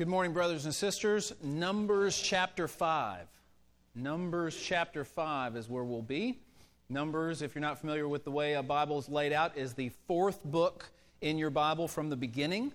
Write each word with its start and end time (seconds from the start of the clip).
Good 0.00 0.08
morning, 0.08 0.32
brothers 0.32 0.64
and 0.64 0.74
sisters. 0.74 1.34
Numbers 1.42 2.18
chapter 2.18 2.66
5. 2.66 3.26
Numbers 3.94 4.56
chapter 4.56 5.04
5 5.04 5.56
is 5.56 5.68
where 5.68 5.84
we'll 5.84 6.00
be. 6.00 6.38
Numbers, 6.88 7.42
if 7.42 7.54
you're 7.54 7.60
not 7.60 7.78
familiar 7.78 8.08
with 8.08 8.24
the 8.24 8.30
way 8.30 8.54
a 8.54 8.62
Bible 8.62 8.98
is 8.98 9.10
laid 9.10 9.34
out, 9.34 9.58
is 9.58 9.74
the 9.74 9.90
fourth 10.08 10.42
book 10.42 10.88
in 11.20 11.36
your 11.36 11.50
Bible 11.50 11.86
from 11.86 12.08
the 12.08 12.16
beginning. 12.16 12.72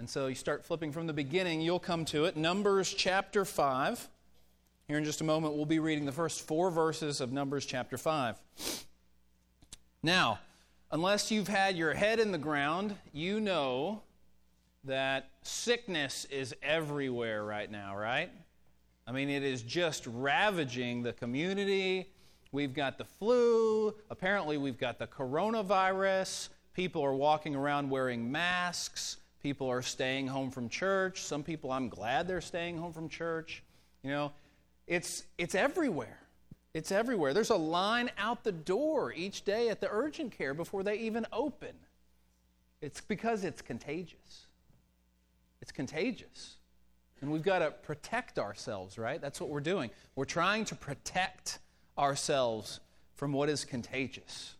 And 0.00 0.10
so 0.10 0.26
you 0.26 0.34
start 0.34 0.64
flipping 0.64 0.90
from 0.90 1.06
the 1.06 1.12
beginning, 1.12 1.60
you'll 1.60 1.78
come 1.78 2.04
to 2.06 2.24
it. 2.24 2.36
Numbers 2.36 2.92
chapter 2.92 3.44
5. 3.44 4.08
Here 4.88 4.98
in 4.98 5.04
just 5.04 5.20
a 5.20 5.24
moment, 5.24 5.54
we'll 5.54 5.66
be 5.66 5.78
reading 5.78 6.04
the 6.04 6.10
first 6.10 6.48
four 6.48 6.72
verses 6.72 7.20
of 7.20 7.30
Numbers 7.30 7.64
chapter 7.64 7.96
5. 7.96 8.40
Now, 10.02 10.40
unless 10.90 11.30
you've 11.30 11.46
had 11.46 11.76
your 11.76 11.94
head 11.94 12.18
in 12.18 12.32
the 12.32 12.38
ground, 12.38 12.96
you 13.12 13.38
know 13.38 14.02
that 14.86 15.30
sickness 15.42 16.24
is 16.26 16.54
everywhere 16.62 17.44
right 17.44 17.70
now, 17.70 17.96
right? 17.96 18.30
I 19.06 19.12
mean, 19.12 19.28
it 19.28 19.42
is 19.42 19.62
just 19.62 20.06
ravaging 20.06 21.02
the 21.02 21.12
community. 21.12 22.10
We've 22.52 22.74
got 22.74 22.98
the 22.98 23.04
flu. 23.04 23.94
Apparently, 24.10 24.58
we've 24.58 24.78
got 24.78 24.98
the 24.98 25.06
coronavirus. 25.06 26.48
People 26.74 27.02
are 27.02 27.14
walking 27.14 27.54
around 27.54 27.90
wearing 27.90 28.30
masks. 28.30 29.18
People 29.42 29.68
are 29.68 29.82
staying 29.82 30.26
home 30.26 30.50
from 30.50 30.68
church. 30.68 31.22
Some 31.22 31.42
people, 31.42 31.70
I'm 31.70 31.88
glad 31.88 32.26
they're 32.26 32.40
staying 32.40 32.78
home 32.78 32.92
from 32.92 33.08
church. 33.08 33.62
You 34.02 34.10
know, 34.10 34.32
it's, 34.86 35.24
it's 35.38 35.54
everywhere. 35.54 36.18
It's 36.74 36.92
everywhere. 36.92 37.32
There's 37.32 37.50
a 37.50 37.56
line 37.56 38.10
out 38.18 38.44
the 38.44 38.52
door 38.52 39.12
each 39.12 39.44
day 39.44 39.68
at 39.68 39.80
the 39.80 39.88
urgent 39.90 40.36
care 40.36 40.52
before 40.52 40.82
they 40.82 40.96
even 40.96 41.26
open. 41.32 41.74
It's 42.82 43.00
because 43.00 43.44
it's 43.44 43.62
contagious. 43.62 44.45
It's 45.60 45.72
contagious. 45.72 46.56
And 47.20 47.32
we've 47.32 47.42
got 47.42 47.60
to 47.60 47.70
protect 47.70 48.38
ourselves, 48.38 48.98
right? 48.98 49.20
That's 49.20 49.40
what 49.40 49.50
we're 49.50 49.60
doing. 49.60 49.90
We're 50.14 50.24
trying 50.26 50.64
to 50.66 50.74
protect 50.74 51.58
ourselves 51.98 52.80
from 53.14 53.32
what 53.32 53.48
is 53.48 53.64
contagious 53.64 54.56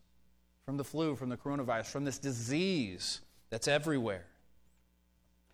from 0.66 0.76
the 0.76 0.84
flu, 0.84 1.14
from 1.14 1.28
the 1.28 1.36
coronavirus, 1.36 1.86
from 1.86 2.04
this 2.04 2.18
disease 2.18 3.20
that's 3.50 3.68
everywhere. 3.68 4.24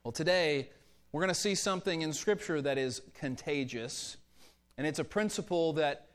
Well, 0.02 0.12
today, 0.12 0.70
we're 1.12 1.20
going 1.20 1.28
to 1.28 1.34
see 1.34 1.54
something 1.54 2.00
in 2.00 2.14
Scripture 2.14 2.62
that 2.62 2.78
is 2.78 3.02
contagious. 3.12 4.16
And 4.78 4.86
it's 4.86 4.98
a 4.98 5.04
principle 5.04 5.74
that, 5.74 6.06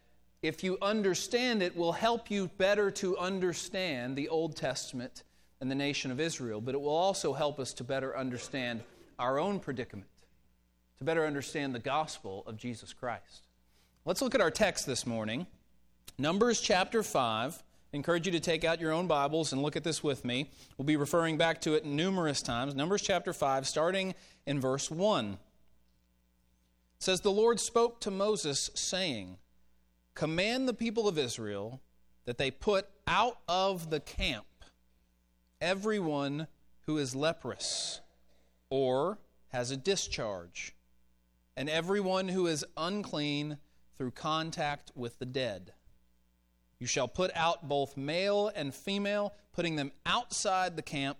if 0.42 0.64
you 0.64 0.80
understand 0.82 1.62
it, 1.62 1.78
will 1.78 1.92
help 1.92 2.32
you 2.32 2.50
better 2.58 2.90
to 2.92 3.16
understand 3.20 4.16
the 4.16 4.30
Old 4.30 4.56
Testament 4.56 5.22
and 5.62 5.70
the 5.70 5.76
nation 5.76 6.10
of 6.10 6.20
Israel. 6.20 6.60
But 6.60 6.74
it 6.74 6.82
will 6.82 6.90
also 6.90 7.34
help 7.34 7.60
us 7.60 7.74
to 7.74 7.84
better 7.84 8.18
understand 8.18 8.82
our 9.20 9.40
own 9.40 9.60
predicament, 9.60 10.10
to 10.98 11.04
better 11.04 11.26
understand 11.26 11.74
the 11.74 11.80
gospel 11.80 12.44
of 12.48 12.58
Jesus 12.58 12.94
Christ. 12.94 13.48
Let's 14.06 14.22
look 14.22 14.36
at 14.36 14.42
our 14.42 14.52
text 14.52 14.86
this 14.86 15.06
morning 15.06 15.48
Numbers 16.18 16.62
chapter 16.62 17.04
5. 17.04 17.64
I 17.94 17.96
encourage 17.96 18.26
you 18.26 18.32
to 18.32 18.40
take 18.40 18.64
out 18.64 18.82
your 18.82 18.92
own 18.92 19.08
Bibles 19.08 19.54
and 19.54 19.62
look 19.62 19.76
at 19.76 19.84
this 19.84 20.04
with 20.04 20.26
me. 20.26 20.50
We'll 20.78 20.86
be 20.86 20.96
referring 20.96 21.38
back 21.38 21.62
to 21.62 21.74
it 21.74 21.86
numerous 21.86 22.42
times. 22.42 22.74
Numbers 22.74 23.02
chapter 23.02 23.34
5, 23.34 23.68
starting 23.68 24.16
in 24.46 24.60
verse 24.60 24.90
1. 24.90 25.34
It 25.34 25.38
says, 27.00 27.22
The 27.22 27.32
Lord 27.32 27.60
spoke 27.60 28.02
to 28.02 28.12
Moses, 28.12 28.72
saying, 28.74 29.38
Command 30.16 30.68
the 30.68 30.74
people 30.74 31.08
of 31.08 31.18
Israel 31.20 31.82
that 32.26 32.38
they 32.38 32.50
put 32.50 32.88
out 33.08 33.38
of 33.48 33.90
the 33.90 34.00
camp 34.00 34.46
everyone 35.62 36.48
who 36.88 36.98
is 36.98 37.16
leprous 37.16 38.02
or 38.70 39.20
has 39.50 39.72
a 39.72 39.78
discharge, 39.78 40.76
and 41.56 41.70
everyone 41.70 42.28
who 42.30 42.48
is 42.48 42.66
unclean 42.76 43.58
through 43.98 44.12
contact 44.12 44.92
with 44.96 45.18
the 45.20 45.26
dead. 45.26 45.74
You 46.80 46.88
shall 46.88 47.08
put 47.08 47.32
out 47.36 47.68
both 47.68 47.98
male 47.98 48.52
and 48.56 48.74
female, 48.74 49.34
putting 49.52 49.76
them 49.76 49.92
outside 50.06 50.76
the 50.76 50.84
camp, 50.84 51.18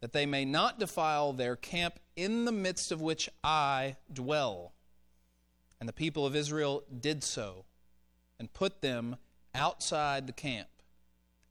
that 0.00 0.12
they 0.12 0.26
may 0.26 0.44
not 0.44 0.78
defile 0.78 1.32
their 1.32 1.56
camp 1.56 1.98
in 2.16 2.44
the 2.44 2.52
midst 2.52 2.92
of 2.92 3.00
which 3.00 3.28
I 3.42 3.96
dwell. 4.12 4.74
And 5.80 5.88
the 5.88 5.94
people 5.94 6.26
of 6.26 6.36
Israel 6.36 6.84
did 7.00 7.24
so, 7.24 7.64
and 8.38 8.52
put 8.52 8.82
them 8.82 9.16
outside 9.54 10.26
the 10.26 10.32
camp. 10.32 10.68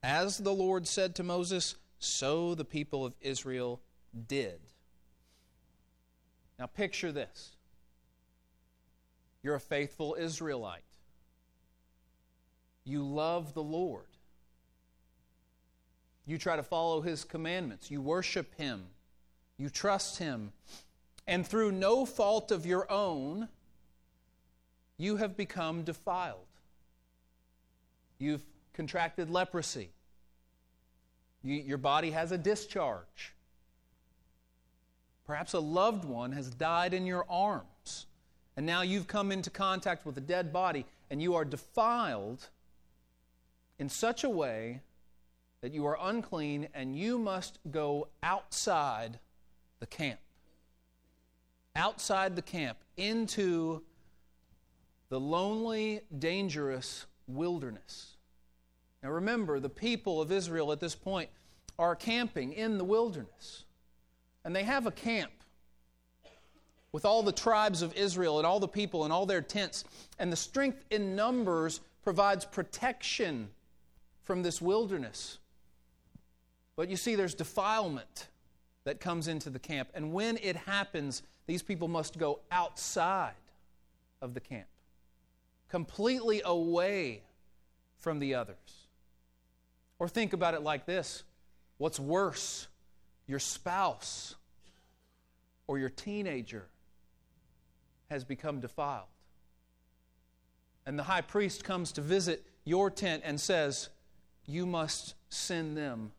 As 0.03 0.37
the 0.37 0.53
Lord 0.53 0.87
said 0.87 1.15
to 1.15 1.23
Moses, 1.23 1.75
so 1.97 2.53
the 2.53 2.65
people 2.65 3.05
of 3.05 3.15
Israel 3.19 3.81
did. 4.27 4.59
Now, 6.59 6.65
picture 6.65 7.11
this 7.11 7.51
you're 9.43 9.55
a 9.55 9.59
faithful 9.59 10.15
Israelite, 10.19 10.81
you 12.83 13.03
love 13.03 13.53
the 13.53 13.63
Lord, 13.63 14.05
you 16.25 16.37
try 16.37 16.55
to 16.55 16.63
follow 16.63 17.01
His 17.01 17.23
commandments, 17.23 17.91
you 17.91 18.01
worship 18.01 18.55
Him, 18.55 18.85
you 19.57 19.69
trust 19.69 20.17
Him, 20.17 20.51
and 21.27 21.45
through 21.45 21.71
no 21.71 22.05
fault 22.05 22.51
of 22.51 22.65
your 22.65 22.91
own, 22.91 23.49
you 24.97 25.17
have 25.17 25.37
become 25.37 25.83
defiled. 25.83 26.39
You've 28.17 28.43
contracted 28.73 29.29
leprosy. 29.29 29.91
You, 31.43 31.55
your 31.55 31.77
body 31.77 32.11
has 32.11 32.31
a 32.31 32.37
discharge. 32.37 33.33
Perhaps 35.27 35.53
a 35.53 35.59
loved 35.59 36.05
one 36.05 36.31
has 36.31 36.49
died 36.49 36.93
in 36.93 37.05
your 37.05 37.25
arms, 37.29 38.05
and 38.55 38.65
now 38.65 38.81
you've 38.81 39.07
come 39.07 39.31
into 39.31 39.49
contact 39.49 40.05
with 40.05 40.17
a 40.17 40.21
dead 40.21 40.53
body, 40.53 40.85
and 41.11 41.21
you 41.21 41.35
are 41.35 41.43
defiled 41.43 42.47
in 43.77 43.89
such 43.89 44.23
a 44.23 44.29
way 44.29 44.81
that 45.61 45.73
you 45.73 45.85
are 45.85 45.97
unclean 46.01 46.67
and 46.73 46.97
you 46.97 47.19
must 47.19 47.59
go 47.71 48.07
outside 48.23 49.19
the 49.79 49.85
camp. 49.85 50.19
Outside 51.75 52.35
the 52.35 52.41
camp, 52.41 52.77
into 52.95 53.83
the 55.09 55.19
lonely, 55.19 56.01
dangerous 56.17 57.05
wilderness. 57.27 58.15
Now 59.03 59.09
remember, 59.11 59.59
the 59.59 59.69
people 59.69 60.21
of 60.21 60.31
Israel 60.31 60.71
at 60.71 60.79
this 60.79 60.95
point 60.95 61.29
are 61.77 61.95
camping 61.95 62.53
in 62.53 62.77
the 62.77 62.83
wilderness. 62.83 63.65
And 64.47 64.55
they 64.55 64.63
have 64.63 64.87
a 64.87 64.91
camp 64.91 65.33
with 66.93 67.03
all 67.03 67.21
the 67.21 67.33
tribes 67.33 67.81
of 67.81 67.93
Israel 67.95 68.37
and 68.37 68.47
all 68.47 68.61
the 68.61 68.67
people 68.67 69.03
and 69.03 69.11
all 69.11 69.25
their 69.25 69.41
tents. 69.41 69.83
And 70.19 70.31
the 70.31 70.37
strength 70.37 70.85
in 70.89 71.17
numbers 71.17 71.81
provides 72.01 72.45
protection 72.45 73.49
from 74.23 74.43
this 74.43 74.61
wilderness. 74.61 75.39
But 76.77 76.87
you 76.87 76.95
see, 76.95 77.15
there's 77.15 77.33
defilement 77.33 78.29
that 78.85 79.01
comes 79.01 79.27
into 79.27 79.49
the 79.49 79.59
camp. 79.59 79.89
And 79.93 80.13
when 80.13 80.37
it 80.37 80.55
happens, 80.55 81.23
these 81.45 81.61
people 81.61 81.89
must 81.89 82.17
go 82.17 82.39
outside 82.49 83.33
of 84.21 84.33
the 84.33 84.39
camp, 84.39 84.67
completely 85.67 86.41
away 86.45 87.21
from 87.99 88.19
the 88.19 88.35
others. 88.35 88.87
Or 89.99 90.07
think 90.07 90.31
about 90.31 90.53
it 90.53 90.61
like 90.61 90.85
this 90.85 91.23
what's 91.79 91.99
worse? 91.99 92.69
Your 93.27 93.39
spouse 93.39 94.35
or 95.67 95.77
your 95.77 95.89
teenager 95.89 96.67
has 98.09 98.23
become 98.23 98.59
defiled. 98.59 99.07
And 100.85 100.97
the 100.97 101.03
high 101.03 101.21
priest 101.21 101.65
comes 101.65 101.91
to 101.93 102.01
visit 102.01 102.45
your 102.63 102.89
tent 102.89 103.23
and 103.25 103.39
says, 103.39 103.89
You 104.45 104.65
must 104.65 105.15
send 105.29 105.75
them 105.75 106.13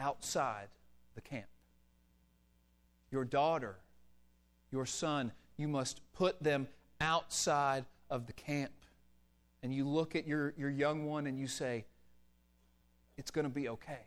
outside 0.00 0.68
the 1.14 1.20
camp. 1.20 1.46
Your 3.10 3.24
daughter, 3.24 3.76
your 4.72 4.86
son, 4.86 5.32
you 5.58 5.68
must 5.68 6.00
put 6.14 6.42
them 6.42 6.68
outside 7.00 7.84
of 8.08 8.26
the 8.26 8.32
camp. 8.32 8.72
And 9.62 9.74
you 9.74 9.86
look 9.86 10.16
at 10.16 10.26
your, 10.26 10.54
your 10.56 10.70
young 10.70 11.04
one 11.04 11.26
and 11.26 11.38
you 11.38 11.46
say, 11.46 11.84
It's 13.18 13.30
going 13.30 13.44
to 13.46 13.52
be 13.52 13.68
okay. 13.68 14.06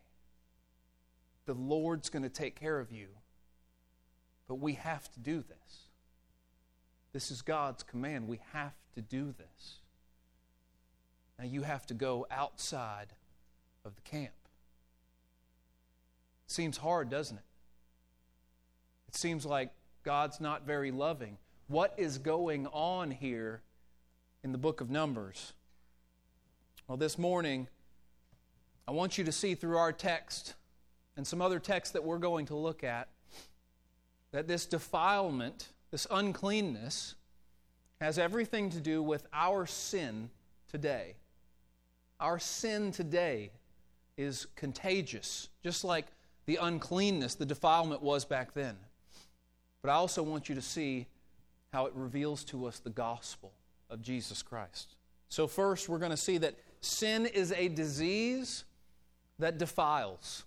The 1.51 1.59
Lord's 1.59 2.07
going 2.07 2.23
to 2.23 2.29
take 2.29 2.57
care 2.57 2.79
of 2.79 2.93
you 2.93 3.07
but 4.51 4.59
we 4.59 4.73
have 4.73 5.09
to 5.13 5.19
do 5.21 5.41
this. 5.47 5.83
This 7.13 7.31
is 7.31 7.41
God's 7.41 7.83
command. 7.83 8.27
We 8.27 8.41
have 8.51 8.73
to 8.95 9.01
do 9.01 9.33
this. 9.37 9.77
Now 11.39 11.45
you 11.45 11.61
have 11.61 11.85
to 11.85 11.93
go 11.93 12.27
outside 12.29 13.13
of 13.85 13.95
the 13.95 14.01
camp. 14.01 14.33
Seems 16.47 16.75
hard, 16.75 17.09
doesn't 17.09 17.37
it? 17.37 17.45
It 19.07 19.15
seems 19.15 19.45
like 19.45 19.71
God's 20.03 20.41
not 20.41 20.65
very 20.65 20.91
loving. 20.91 21.37
What 21.69 21.93
is 21.95 22.17
going 22.17 22.67
on 22.73 23.09
here 23.09 23.61
in 24.43 24.51
the 24.51 24.57
book 24.57 24.81
of 24.81 24.89
Numbers? 24.89 25.53
Well, 26.89 26.97
this 26.97 27.17
morning, 27.17 27.69
I 28.85 28.91
want 28.91 29.17
you 29.17 29.23
to 29.23 29.31
see 29.31 29.55
through 29.55 29.77
our 29.77 29.93
text 29.93 30.55
and 31.17 31.25
some 31.25 31.41
other 31.41 31.59
texts 31.59 31.93
that 31.93 32.03
we're 32.03 32.17
going 32.17 32.45
to 32.47 32.55
look 32.55 32.83
at 32.83 33.07
that 34.31 34.47
this 34.47 34.65
defilement, 34.65 35.69
this 35.91 36.07
uncleanness, 36.09 37.15
has 37.99 38.17
everything 38.17 38.69
to 38.69 38.79
do 38.79 39.03
with 39.03 39.27
our 39.33 39.65
sin 39.65 40.29
today. 40.69 41.15
Our 42.19 42.39
sin 42.39 42.91
today 42.91 43.51
is 44.17 44.47
contagious, 44.55 45.49
just 45.63 45.83
like 45.83 46.07
the 46.45 46.57
uncleanness, 46.57 47.35
the 47.35 47.45
defilement 47.45 48.01
was 48.01 48.25
back 48.25 48.53
then. 48.53 48.77
But 49.81 49.89
I 49.91 49.95
also 49.95 50.23
want 50.23 50.49
you 50.49 50.55
to 50.55 50.61
see 50.61 51.07
how 51.73 51.85
it 51.85 51.93
reveals 51.95 52.43
to 52.45 52.65
us 52.65 52.79
the 52.79 52.89
gospel 52.89 53.51
of 53.89 54.01
Jesus 54.01 54.41
Christ. 54.41 54.95
So, 55.29 55.47
first, 55.47 55.87
we're 55.87 55.99
going 55.99 56.11
to 56.11 56.17
see 56.17 56.37
that 56.39 56.55
sin 56.81 57.25
is 57.25 57.51
a 57.53 57.67
disease 57.69 58.65
that 59.39 59.57
defiles. 59.57 60.43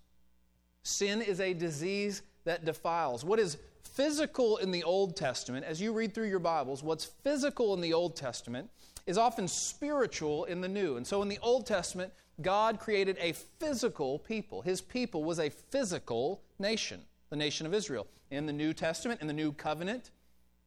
Sin 0.84 1.22
is 1.22 1.40
a 1.40 1.54
disease 1.54 2.22
that 2.44 2.64
defiles. 2.64 3.24
What 3.24 3.40
is 3.40 3.56
physical 3.82 4.58
in 4.58 4.70
the 4.70 4.84
Old 4.84 5.16
Testament, 5.16 5.64
as 5.64 5.80
you 5.80 5.92
read 5.92 6.14
through 6.14 6.28
your 6.28 6.38
Bibles, 6.38 6.82
what's 6.82 7.04
physical 7.04 7.74
in 7.74 7.80
the 7.80 7.94
Old 7.94 8.16
Testament 8.16 8.70
is 9.06 9.18
often 9.18 9.48
spiritual 9.48 10.44
in 10.44 10.60
the 10.60 10.68
New. 10.68 10.96
And 10.96 11.06
so 11.06 11.22
in 11.22 11.28
the 11.28 11.38
Old 11.42 11.66
Testament, 11.66 12.12
God 12.42 12.78
created 12.78 13.16
a 13.20 13.32
physical 13.32 14.18
people. 14.18 14.62
His 14.62 14.80
people 14.80 15.24
was 15.24 15.38
a 15.38 15.48
physical 15.48 16.42
nation, 16.58 17.00
the 17.30 17.36
nation 17.36 17.66
of 17.66 17.72
Israel. 17.72 18.06
In 18.30 18.46
the 18.46 18.52
New 18.52 18.74
Testament, 18.74 19.20
in 19.20 19.26
the 19.26 19.32
New 19.32 19.52
Covenant, 19.52 20.10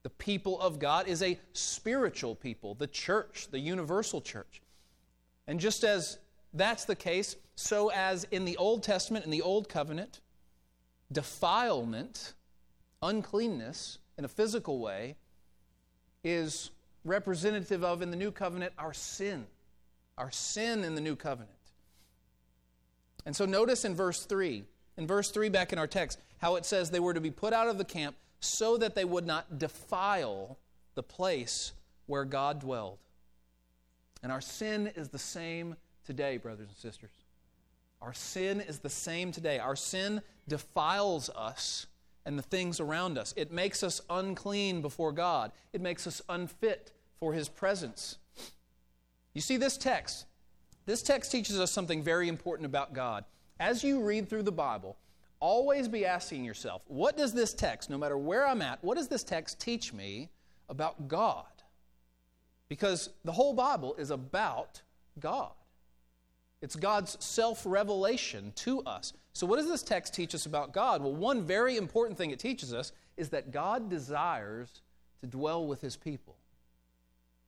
the 0.04 0.10
people 0.10 0.60
of 0.62 0.80
God 0.80 1.08
is 1.08 1.22
a 1.22 1.38
spiritual 1.54 2.34
people, 2.34 2.74
the 2.76 2.88
church, 2.88 3.50
the 3.52 3.60
universal 3.60 4.22
church. 4.22 4.62
And 5.48 5.60
just 5.60 5.84
as 5.84 6.18
that's 6.58 6.86
the 6.86 6.96
case, 6.96 7.36
so 7.56 7.90
as 7.90 8.26
in 8.26 8.46
the 8.46 8.58
Old 8.58 8.84
Testament, 8.84 9.26
in 9.26 9.32
the 9.32 9.42
Old 9.42 9.70
Covenant, 9.70 10.22
defilement, 11.12 12.34
uncleanness 13.02 14.00
in 14.18 14.26
a 14.26 14.28
physical 14.28 14.80
way, 14.80 15.16
is 16.24 16.72
representative 17.04 17.84
of 17.84 18.02
in 18.02 18.12
the 18.12 18.18
New 18.18 18.32
Covenant 18.32 18.74
our 18.78 18.94
sin. 18.94 19.46
Our 20.18 20.32
sin 20.32 20.84
in 20.84 20.96
the 20.96 21.02
New 21.02 21.16
Covenant. 21.16 21.52
And 23.26 23.36
so 23.36 23.46
notice 23.46 23.86
in 23.86 23.96
verse 23.96 24.26
3, 24.26 24.64
in 24.98 25.08
verse 25.08 25.32
3 25.32 25.50
back 25.50 25.74
in 25.74 25.80
our 25.80 25.88
text, 25.88 26.20
how 26.40 26.56
it 26.56 26.66
says 26.66 26.90
they 26.90 27.00
were 27.00 27.14
to 27.14 27.22
be 27.22 27.32
put 27.32 27.54
out 27.54 27.68
of 27.68 27.78
the 27.78 27.86
camp 27.86 28.16
so 28.40 28.78
that 28.78 28.96
they 28.96 29.06
would 29.06 29.26
not 29.26 29.60
defile 29.60 30.58
the 30.96 31.04
place 31.04 31.74
where 32.06 32.26
God 32.26 32.60
dwelled. 32.60 33.00
And 34.24 34.32
our 34.32 34.42
sin 34.42 34.92
is 34.96 35.10
the 35.10 35.20
same 35.20 35.76
today, 36.08 36.38
brothers 36.38 36.70
and 36.70 36.78
sisters. 36.78 37.12
Our 38.02 38.14
sin 38.14 38.62
is 38.62 38.80
the 38.80 38.90
same 38.90 39.32
today. 39.32 39.60
Our 39.60 39.76
sin 39.76 40.22
defiles 40.48 41.30
us 41.36 41.86
and 42.26 42.40
the 42.40 42.44
things 42.44 42.80
around 42.80 43.18
us. 43.18 43.34
It 43.38 43.52
makes 43.52 43.84
us 43.84 44.02
unclean 44.10 44.82
before 44.82 45.12
God, 45.12 45.52
it 45.74 45.82
makes 45.82 46.08
us 46.08 46.22
unfit 46.30 46.92
for 47.20 47.34
His 47.34 47.50
presence. 47.50 48.18
You 49.34 49.42
see, 49.42 49.58
this 49.58 49.78
text, 49.78 50.26
this 50.86 51.04
text 51.04 51.32
teaches 51.32 51.60
us 51.60 51.72
something 51.72 52.02
very 52.02 52.28
important 52.28 52.66
about 52.66 52.94
God. 52.94 53.26
As 53.60 53.84
you 53.84 54.02
read 54.02 54.30
through 54.30 54.44
the 54.44 54.52
Bible, 54.52 54.98
always 55.40 55.88
be 55.88 56.06
asking 56.06 56.46
yourself, 56.46 56.82
what 56.88 57.18
does 57.18 57.34
this 57.34 57.54
text, 57.54 57.90
no 57.90 57.98
matter 57.98 58.18
where 58.18 58.48
I'm 58.48 58.62
at, 58.62 58.84
what 58.84 58.98
does 58.98 59.08
this 59.08 59.24
text 59.24 59.60
teach 59.60 59.94
me 59.94 60.30
about 60.70 61.08
God? 61.08 61.46
Because 62.70 63.10
the 63.26 63.32
whole 63.32 63.54
Bible 63.54 63.96
is 63.96 64.12
about 64.12 64.82
God. 65.20 65.52
It's 66.62 66.76
God's 66.76 67.24
self 67.24 67.64
revelation 67.66 68.52
to 68.58 68.82
us. 68.82 69.14
So, 69.34 69.46
what 69.46 69.58
does 69.58 69.68
this 69.68 69.84
text 69.84 70.14
teach 70.14 70.34
us 70.34 70.46
about 70.46 70.74
God? 70.74 71.02
Well, 71.02 71.14
one 71.14 71.44
very 71.44 71.78
important 71.78 72.18
thing 72.18 72.32
it 72.32 72.40
teaches 72.40 72.74
us 72.74 72.92
is 73.16 73.30
that 73.30 73.52
God 73.52 73.90
desires 73.90 74.82
to 75.22 75.28
dwell 75.28 75.66
with 75.66 75.82
his 75.82 75.96
people. 75.96 76.36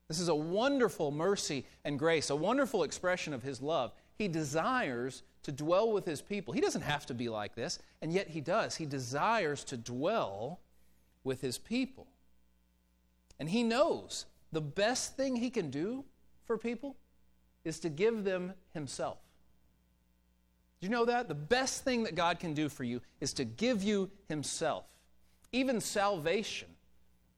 This 0.07 0.19
is 0.19 0.27
a 0.27 0.35
wonderful 0.35 1.11
mercy 1.11 1.65
and 1.85 1.97
grace, 1.97 2.29
a 2.29 2.35
wonderful 2.35 2.83
expression 2.83 3.33
of 3.33 3.43
his 3.43 3.61
love. 3.61 3.93
He 4.17 4.27
desires 4.27 5.23
to 5.43 5.51
dwell 5.51 5.91
with 5.91 6.05
his 6.05 6.21
people. 6.21 6.53
He 6.53 6.61
doesn't 6.61 6.81
have 6.81 7.05
to 7.07 7.13
be 7.13 7.29
like 7.29 7.55
this, 7.55 7.79
and 8.01 8.11
yet 8.11 8.27
he 8.27 8.41
does. 8.41 8.75
He 8.75 8.85
desires 8.85 9.63
to 9.65 9.77
dwell 9.77 10.59
with 11.23 11.41
his 11.41 11.57
people. 11.57 12.07
And 13.39 13.49
he 13.49 13.63
knows 13.63 14.25
the 14.51 14.61
best 14.61 15.15
thing 15.15 15.35
he 15.35 15.49
can 15.49 15.69
do 15.69 16.03
for 16.45 16.57
people 16.57 16.95
is 17.63 17.79
to 17.79 17.89
give 17.89 18.23
them 18.23 18.53
himself. 18.73 19.17
Do 20.79 20.87
you 20.87 20.91
know 20.91 21.05
that? 21.05 21.27
The 21.27 21.35
best 21.35 21.83
thing 21.83 22.03
that 22.03 22.15
God 22.15 22.39
can 22.39 22.53
do 22.53 22.69
for 22.69 22.83
you 22.83 23.01
is 23.19 23.33
to 23.33 23.45
give 23.45 23.83
you 23.83 24.09
himself. 24.29 24.85
Even 25.51 25.81
salvation 25.81 26.69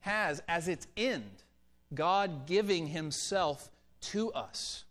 has 0.01 0.41
as 0.47 0.67
its 0.67 0.87
end 0.95 1.43
God 1.93 2.45
giving 2.45 2.87
himself 2.87 3.69
to 4.01 4.31
us. 4.33 4.85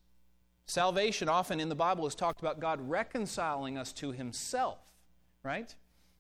Salvation 0.67 1.29
often 1.29 1.61
in 1.61 1.69
the 1.69 1.75
Bible 1.75 2.07
is 2.07 2.15
talked 2.15 2.41
about 2.41 2.61
God 2.61 2.81
reconciling 2.89 3.79
us 3.79 3.93
to 3.95 4.13
himself, 4.13 4.79
right? 5.43 5.75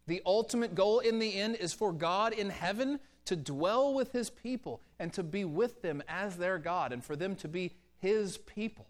The 0.07 0.23
ultimate 0.25 0.75
goal 0.75 1.01
in 1.01 1.19
the 1.19 1.35
end 1.35 1.57
is 1.57 1.73
for 1.73 1.93
God 1.93 2.33
in 2.33 2.51
heaven 2.51 2.99
to 3.27 3.37
dwell 3.37 3.95
with 3.95 4.13
his 4.13 4.31
people 4.31 4.81
and 4.99 5.13
to 5.13 5.23
be 5.23 5.45
with 5.45 5.83
them 5.83 6.03
as 6.09 6.37
their 6.37 6.59
God 6.59 6.93
and 6.93 7.05
for 7.05 7.15
them 7.15 7.37
to 7.37 7.49
be 7.49 7.73
his 7.99 8.39
people 8.39 8.87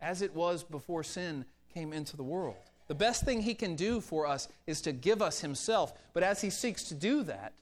as 0.00 0.22
it 0.22 0.34
was 0.34 0.62
before 0.62 1.02
sin 1.02 1.44
came 1.72 1.92
into 1.92 2.16
the 2.16 2.22
world. 2.22 2.56
The 2.88 2.94
best 2.94 3.24
thing 3.24 3.42
he 3.42 3.54
can 3.54 3.74
do 3.74 4.00
for 4.00 4.26
us 4.26 4.48
is 4.66 4.80
to 4.82 4.92
give 4.92 5.20
us 5.20 5.40
himself. 5.40 5.92
But 6.12 6.22
as 6.22 6.40
he 6.40 6.50
seeks 6.50 6.84
to 6.84 6.94
do 6.94 7.22
that, 7.24 7.52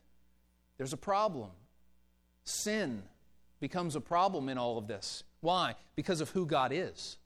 there's 0.76 0.92
a 0.92 0.98
problem. 0.98 1.50
Sin 2.44 3.02
becomes 3.60 3.96
a 3.96 4.00
problem 4.00 4.48
in 4.48 4.58
all 4.58 4.76
of 4.76 4.86
this. 4.86 5.25
Why? 5.40 5.76
Because 5.96 6.20
of 6.20 6.31
who 6.31 6.46
God 6.46 6.72
is, 6.72 7.16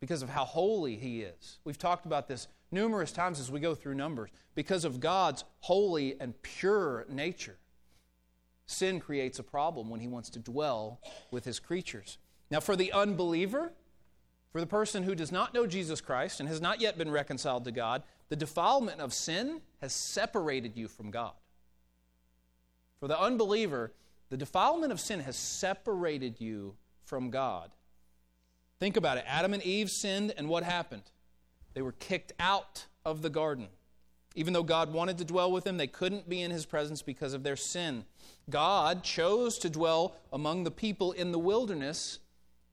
because 0.00 0.22
of 0.22 0.28
how 0.28 0.44
holy 0.44 0.96
he 0.96 1.22
is. 1.22 1.58
We've 1.64 1.78
talked 1.78 2.04
about 2.04 2.28
this 2.28 2.48
numerous 2.70 3.12
times 3.12 3.40
as 3.40 3.50
we 3.50 3.60
go 3.60 3.74
through 3.74 3.94
Numbers. 3.94 4.30
Because 4.54 4.84
of 4.84 5.00
God's 5.00 5.44
holy 5.60 6.20
and 6.20 6.40
pure 6.42 7.06
nature, 7.08 7.56
sin 8.66 9.00
creates 9.00 9.38
a 9.38 9.42
problem 9.42 9.88
when 9.88 10.00
he 10.00 10.08
wants 10.08 10.30
to 10.30 10.38
dwell 10.38 11.00
with 11.30 11.44
his 11.44 11.58
creatures. 11.58 12.18
Now, 12.50 12.60
for 12.60 12.76
the 12.76 12.92
unbeliever, 12.92 13.72
for 14.52 14.60
the 14.60 14.66
person 14.66 15.02
who 15.02 15.14
does 15.14 15.30
not 15.30 15.52
know 15.52 15.66
Jesus 15.66 16.00
Christ 16.00 16.40
and 16.40 16.48
has 16.48 16.60
not 16.60 16.80
yet 16.80 16.96
been 16.96 17.10
reconciled 17.10 17.64
to 17.64 17.72
God, 17.72 18.02
the 18.28 18.36
defilement 18.36 19.00
of 19.00 19.12
sin 19.12 19.60
has 19.80 19.92
separated 19.92 20.76
you 20.76 20.88
from 20.88 21.10
God. 21.10 21.32
For 23.00 23.08
the 23.08 23.20
unbeliever, 23.20 23.92
the 24.30 24.36
defilement 24.36 24.92
of 24.92 25.00
sin 25.00 25.20
has 25.20 25.36
separated 25.36 26.40
you 26.40 26.74
from 27.04 27.30
God. 27.30 27.70
Think 28.80 28.96
about 28.96 29.18
it. 29.18 29.24
Adam 29.26 29.54
and 29.54 29.62
Eve 29.62 29.90
sinned, 29.90 30.32
and 30.36 30.48
what 30.48 30.62
happened? 30.62 31.02
They 31.74 31.82
were 31.82 31.92
kicked 31.92 32.32
out 32.38 32.86
of 33.04 33.22
the 33.22 33.30
garden. 33.30 33.68
Even 34.34 34.52
though 34.52 34.62
God 34.62 34.92
wanted 34.92 35.18
to 35.18 35.24
dwell 35.24 35.50
with 35.50 35.64
them, 35.64 35.76
they 35.76 35.86
couldn't 35.86 36.28
be 36.28 36.42
in 36.42 36.50
his 36.50 36.66
presence 36.66 37.02
because 37.02 37.34
of 37.34 37.42
their 37.42 37.56
sin. 37.56 38.04
God 38.48 39.02
chose 39.02 39.58
to 39.58 39.70
dwell 39.70 40.16
among 40.32 40.64
the 40.64 40.70
people 40.70 41.12
in 41.12 41.32
the 41.32 41.38
wilderness 41.38 42.20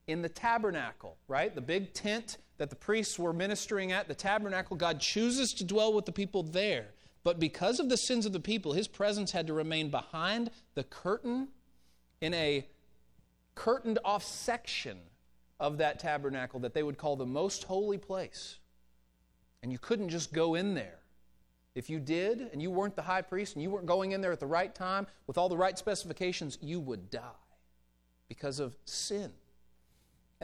in 0.07 0.21
the 0.21 0.29
tabernacle, 0.29 1.17
right? 1.27 1.53
The 1.53 1.62
big 1.62 1.93
tent 1.93 2.38
that 2.57 2.69
the 2.69 2.75
priests 2.75 3.19
were 3.19 3.33
ministering 3.33 3.91
at, 3.91 4.07
the 4.07 4.15
tabernacle, 4.15 4.77
God 4.77 5.00
chooses 5.00 5.53
to 5.55 5.63
dwell 5.63 5.93
with 5.93 6.05
the 6.05 6.12
people 6.12 6.43
there. 6.43 6.88
But 7.24 7.39
because 7.39 7.79
of 7.79 7.89
the 7.89 7.97
sins 7.97 8.25
of 8.25 8.33
the 8.33 8.39
people, 8.39 8.74
his 8.74 8.88
presence 8.88 9.31
had 9.31 9.47
to 9.47 9.53
remain 9.53 9.89
behind 9.89 10.51
the 10.75 10.83
curtain 10.83 11.50
in 12.21 12.33
a 12.33 12.67
curtained 13.55 14.00
off 14.05 14.24
section 14.24 15.00
of 15.59 15.79
that 15.79 16.00
tabernacle 16.00 16.59
that 16.59 16.74
they 16.74 16.83
would 16.83 16.97
call 16.97 17.15
the 17.15 17.25
most 17.25 17.63
holy 17.63 17.97
place. 17.97 18.59
And 19.63 19.71
you 19.71 19.79
couldn't 19.79 20.09
just 20.09 20.33
go 20.33 20.55
in 20.55 20.75
there. 20.75 21.00
If 21.74 21.89
you 21.89 22.00
did, 22.00 22.41
and 22.53 22.62
you 22.62 22.69
weren't 22.71 22.95
the 22.95 23.01
high 23.01 23.21
priest, 23.21 23.55
and 23.55 23.63
you 23.63 23.69
weren't 23.69 23.85
going 23.85 24.12
in 24.12 24.21
there 24.21 24.31
at 24.31 24.39
the 24.39 24.45
right 24.45 24.74
time 24.74 25.07
with 25.27 25.38
all 25.38 25.50
the 25.50 25.57
right 25.57 25.77
specifications, 25.77 26.57
you 26.62 26.79
would 26.79 27.09
die 27.09 27.19
because 28.29 28.59
of 28.59 28.77
sin 28.85 29.31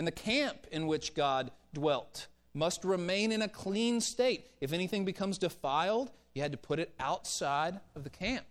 and 0.02 0.08
the 0.08 0.12
camp 0.12 0.66
in 0.72 0.88
which 0.88 1.14
God 1.14 1.52
dwelt 1.76 2.26
must 2.56 2.84
remain 2.84 3.32
in 3.32 3.44
a 3.44 3.48
clean 3.48 4.02
state. 4.02 4.48
If 4.60 4.74
anything 4.74 5.06
becomes 5.06 5.38
defiled, 5.38 6.10
you 6.34 6.42
had 6.42 6.54
to 6.54 6.58
put 6.58 6.80
it 6.80 6.92
outside 7.00 7.80
of 7.96 8.04
the 8.04 8.10
camp 8.10 8.48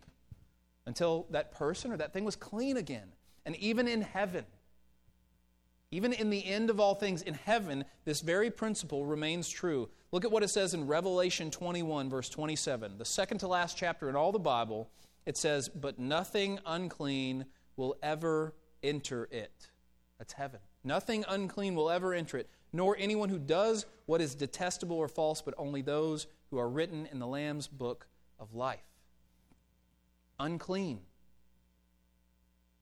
until 0.87 1.26
that 1.30 1.50
person 1.50 1.90
or 1.90 1.97
that 1.97 2.12
thing 2.12 2.25
was 2.25 2.37
clean 2.37 2.76
again. 2.76 3.09
And 3.45 3.57
even 3.57 3.88
in 3.88 4.00
heaven, 4.00 4.45
even 5.90 6.12
in 6.12 6.30
the 6.30 6.47
end 6.47 6.71
of 6.71 6.78
all 6.78 6.95
things 6.95 7.21
in 7.21 7.35
heaven, 7.35 7.85
this 8.04 8.21
very 8.21 8.52
principle 8.52 9.04
remains 9.04 9.49
true. 9.49 9.88
Look 10.12 10.25
at 10.25 10.30
what 10.30 10.45
it 10.45 10.50
says 10.50 10.73
in 10.73 10.87
Revelation 10.87 11.50
21, 11.50 12.09
verse 12.09 12.28
27, 12.28 12.97
the 12.97 13.04
second 13.04 13.38
to 13.38 13.49
last 13.49 13.76
chapter 13.76 14.09
in 14.09 14.14
all 14.14 14.30
the 14.30 14.38
Bible. 14.38 14.88
It 15.26 15.37
says, 15.37 15.69
But 15.69 15.99
nothing 15.99 16.61
unclean 16.64 17.47
will 17.75 17.97
ever 18.04 18.54
enter 18.85 19.26
it. 19.33 19.66
That's 20.16 20.35
heaven. 20.35 20.61
Nothing 20.82 21.25
unclean 21.28 21.75
will 21.75 21.90
ever 21.90 22.14
enter 22.14 22.38
it, 22.38 22.49
nor 22.72 22.96
anyone 22.99 23.28
who 23.28 23.38
does 23.38 23.87
what 24.06 24.20
is 24.20 24.34
detestable 24.34 24.96
or 24.96 25.08
false, 25.08 25.42
but 25.42 25.54
only 25.58 25.82
those 25.82 26.26
who 26.50 26.58
are 26.58 26.68
written 26.68 27.06
in 27.12 27.18
the 27.18 27.26
Lamb's 27.26 27.68
book 27.68 28.06
of 28.38 28.54
life. 28.54 28.80
unclean. 30.38 31.00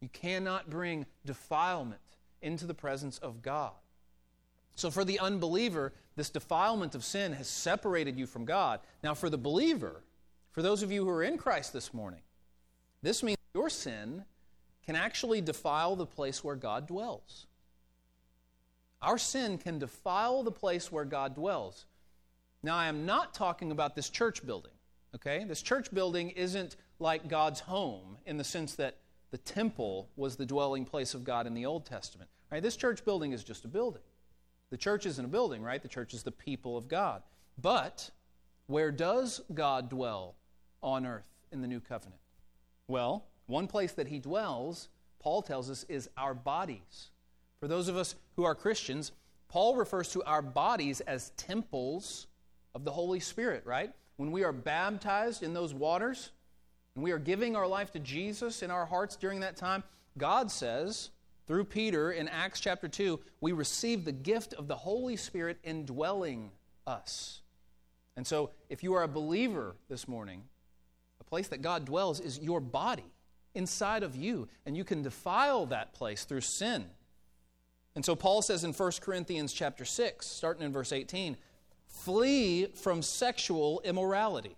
You 0.00 0.08
cannot 0.08 0.70
bring 0.70 1.06
defilement 1.24 2.00
into 2.40 2.66
the 2.66 2.74
presence 2.74 3.18
of 3.18 3.42
God. 3.42 3.72
So, 4.76 4.92
for 4.92 5.04
the 5.04 5.18
unbeliever, 5.18 5.92
this 6.14 6.30
defilement 6.30 6.94
of 6.94 7.04
sin 7.04 7.32
has 7.32 7.48
separated 7.48 8.16
you 8.16 8.26
from 8.26 8.44
God. 8.44 8.78
Now, 9.02 9.14
for 9.14 9.28
the 9.28 9.36
believer, 9.36 10.04
for 10.52 10.62
those 10.62 10.84
of 10.84 10.92
you 10.92 11.04
who 11.04 11.10
are 11.10 11.24
in 11.24 11.36
Christ 11.36 11.72
this 11.72 11.92
morning, 11.92 12.20
this 13.02 13.24
means 13.24 13.38
your 13.54 13.70
sin 13.70 14.24
can 14.86 14.94
actually 14.94 15.40
defile 15.40 15.96
the 15.96 16.06
place 16.06 16.44
where 16.44 16.54
God 16.54 16.86
dwells. 16.86 17.46
Our 19.00 19.18
sin 19.18 19.58
can 19.58 19.78
defile 19.78 20.42
the 20.42 20.50
place 20.50 20.90
where 20.90 21.04
God 21.04 21.34
dwells. 21.34 21.86
Now, 22.62 22.76
I 22.76 22.88
am 22.88 23.06
not 23.06 23.34
talking 23.34 23.70
about 23.70 23.94
this 23.94 24.10
church 24.10 24.44
building, 24.44 24.72
okay? 25.14 25.44
This 25.44 25.62
church 25.62 25.92
building 25.92 26.30
isn't 26.30 26.76
like 26.98 27.28
God's 27.28 27.60
home 27.60 28.18
in 28.26 28.36
the 28.36 28.44
sense 28.44 28.74
that 28.74 28.96
the 29.30 29.38
temple 29.38 30.08
was 30.16 30.36
the 30.36 30.46
dwelling 30.46 30.84
place 30.84 31.14
of 31.14 31.22
God 31.22 31.46
in 31.46 31.54
the 31.54 31.66
Old 31.66 31.84
Testament. 31.84 32.30
Right? 32.50 32.62
This 32.62 32.76
church 32.76 33.04
building 33.04 33.32
is 33.32 33.44
just 33.44 33.64
a 33.64 33.68
building. 33.68 34.02
The 34.70 34.76
church 34.76 35.06
isn't 35.06 35.24
a 35.24 35.28
building, 35.28 35.62
right? 35.62 35.82
The 35.82 35.88
church 35.88 36.14
is 36.14 36.22
the 36.22 36.32
people 36.32 36.76
of 36.76 36.88
God. 36.88 37.22
But 37.60 38.10
where 38.66 38.90
does 38.90 39.40
God 39.54 39.88
dwell 39.88 40.34
on 40.82 41.06
earth 41.06 41.28
in 41.52 41.60
the 41.60 41.68
new 41.68 41.80
covenant? 41.80 42.20
Well, 42.86 43.26
one 43.46 43.66
place 43.66 43.92
that 43.92 44.08
he 44.08 44.18
dwells, 44.18 44.88
Paul 45.20 45.42
tells 45.42 45.70
us, 45.70 45.84
is 45.88 46.08
our 46.16 46.34
bodies. 46.34 47.10
For 47.60 47.68
those 47.68 47.88
of 47.88 47.96
us 47.96 48.14
who 48.36 48.44
are 48.44 48.54
Christians, 48.54 49.12
Paul 49.48 49.76
refers 49.76 50.10
to 50.10 50.22
our 50.24 50.42
bodies 50.42 51.00
as 51.00 51.30
temples 51.36 52.26
of 52.74 52.84
the 52.84 52.92
Holy 52.92 53.20
Spirit, 53.20 53.64
right? 53.66 53.92
When 54.16 54.30
we 54.30 54.44
are 54.44 54.52
baptized 54.52 55.42
in 55.42 55.54
those 55.54 55.74
waters 55.74 56.30
and 56.94 57.02
we 57.02 57.12
are 57.12 57.18
giving 57.18 57.56
our 57.56 57.66
life 57.66 57.92
to 57.92 57.98
Jesus 57.98 58.62
in 58.62 58.70
our 58.70 58.86
hearts 58.86 59.16
during 59.16 59.40
that 59.40 59.56
time, 59.56 59.82
God 60.16 60.50
says, 60.50 61.10
through 61.46 61.64
Peter 61.64 62.12
in 62.12 62.28
Acts 62.28 62.60
chapter 62.60 62.88
2, 62.88 63.18
we 63.40 63.52
receive 63.52 64.04
the 64.04 64.12
gift 64.12 64.52
of 64.54 64.68
the 64.68 64.76
Holy 64.76 65.16
Spirit 65.16 65.58
indwelling 65.64 66.50
us. 66.86 67.40
And 68.16 68.26
so, 68.26 68.50
if 68.68 68.82
you 68.82 68.94
are 68.94 69.04
a 69.04 69.08
believer 69.08 69.74
this 69.88 70.06
morning, 70.06 70.42
a 71.20 71.24
place 71.24 71.48
that 71.48 71.62
God 71.62 71.86
dwells 71.86 72.20
is 72.20 72.38
your 72.40 72.60
body 72.60 73.04
inside 73.54 74.02
of 74.02 74.14
you, 74.14 74.48
and 74.66 74.76
you 74.76 74.84
can 74.84 75.02
defile 75.02 75.66
that 75.66 75.94
place 75.94 76.24
through 76.24 76.42
sin. 76.42 76.84
And 77.98 78.04
so 78.04 78.14
Paul 78.14 78.42
says 78.42 78.62
in 78.62 78.72
1 78.72 78.92
Corinthians 79.00 79.52
chapter 79.52 79.84
6, 79.84 80.24
starting 80.24 80.62
in 80.62 80.72
verse 80.72 80.92
18, 80.92 81.36
flee 81.88 82.66
from 82.66 83.02
sexual 83.02 83.80
immorality. 83.84 84.56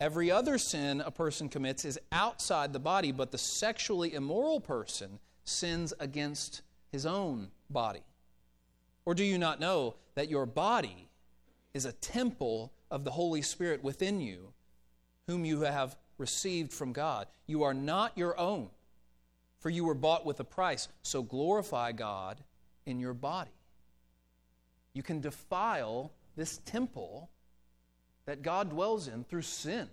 Every 0.00 0.30
other 0.30 0.56
sin 0.56 1.02
a 1.02 1.10
person 1.10 1.50
commits 1.50 1.84
is 1.84 2.00
outside 2.10 2.72
the 2.72 2.78
body, 2.78 3.12
but 3.12 3.30
the 3.30 3.36
sexually 3.36 4.14
immoral 4.14 4.58
person 4.58 5.18
sins 5.44 5.92
against 6.00 6.62
his 6.90 7.04
own 7.04 7.50
body? 7.68 8.04
Or 9.04 9.14
do 9.14 9.22
you 9.22 9.36
not 9.36 9.60
know 9.60 9.96
that 10.14 10.30
your 10.30 10.46
body 10.46 11.10
is 11.74 11.84
a 11.84 11.92
temple 11.92 12.72
of 12.90 13.04
the 13.04 13.10
Holy 13.10 13.42
Spirit 13.42 13.84
within 13.84 14.18
you, 14.18 14.54
whom 15.26 15.44
you 15.44 15.60
have 15.60 15.94
received 16.16 16.72
from 16.72 16.94
God? 16.94 17.26
You 17.46 17.64
are 17.64 17.74
not 17.74 18.16
your 18.16 18.40
own, 18.40 18.70
for 19.58 19.70
you 19.70 19.84
were 19.84 19.94
bought 19.94 20.24
with 20.24 20.40
a 20.40 20.44
price. 20.44 20.88
So 21.02 21.22
glorify 21.22 21.92
God 21.92 22.38
in 22.86 23.00
your 23.00 23.14
body. 23.14 23.50
You 24.94 25.02
can 25.02 25.20
defile 25.20 26.12
this 26.36 26.58
temple 26.64 27.30
that 28.26 28.42
God 28.42 28.70
dwells 28.70 29.08
in 29.08 29.24
through 29.24 29.42
sin. 29.42 29.88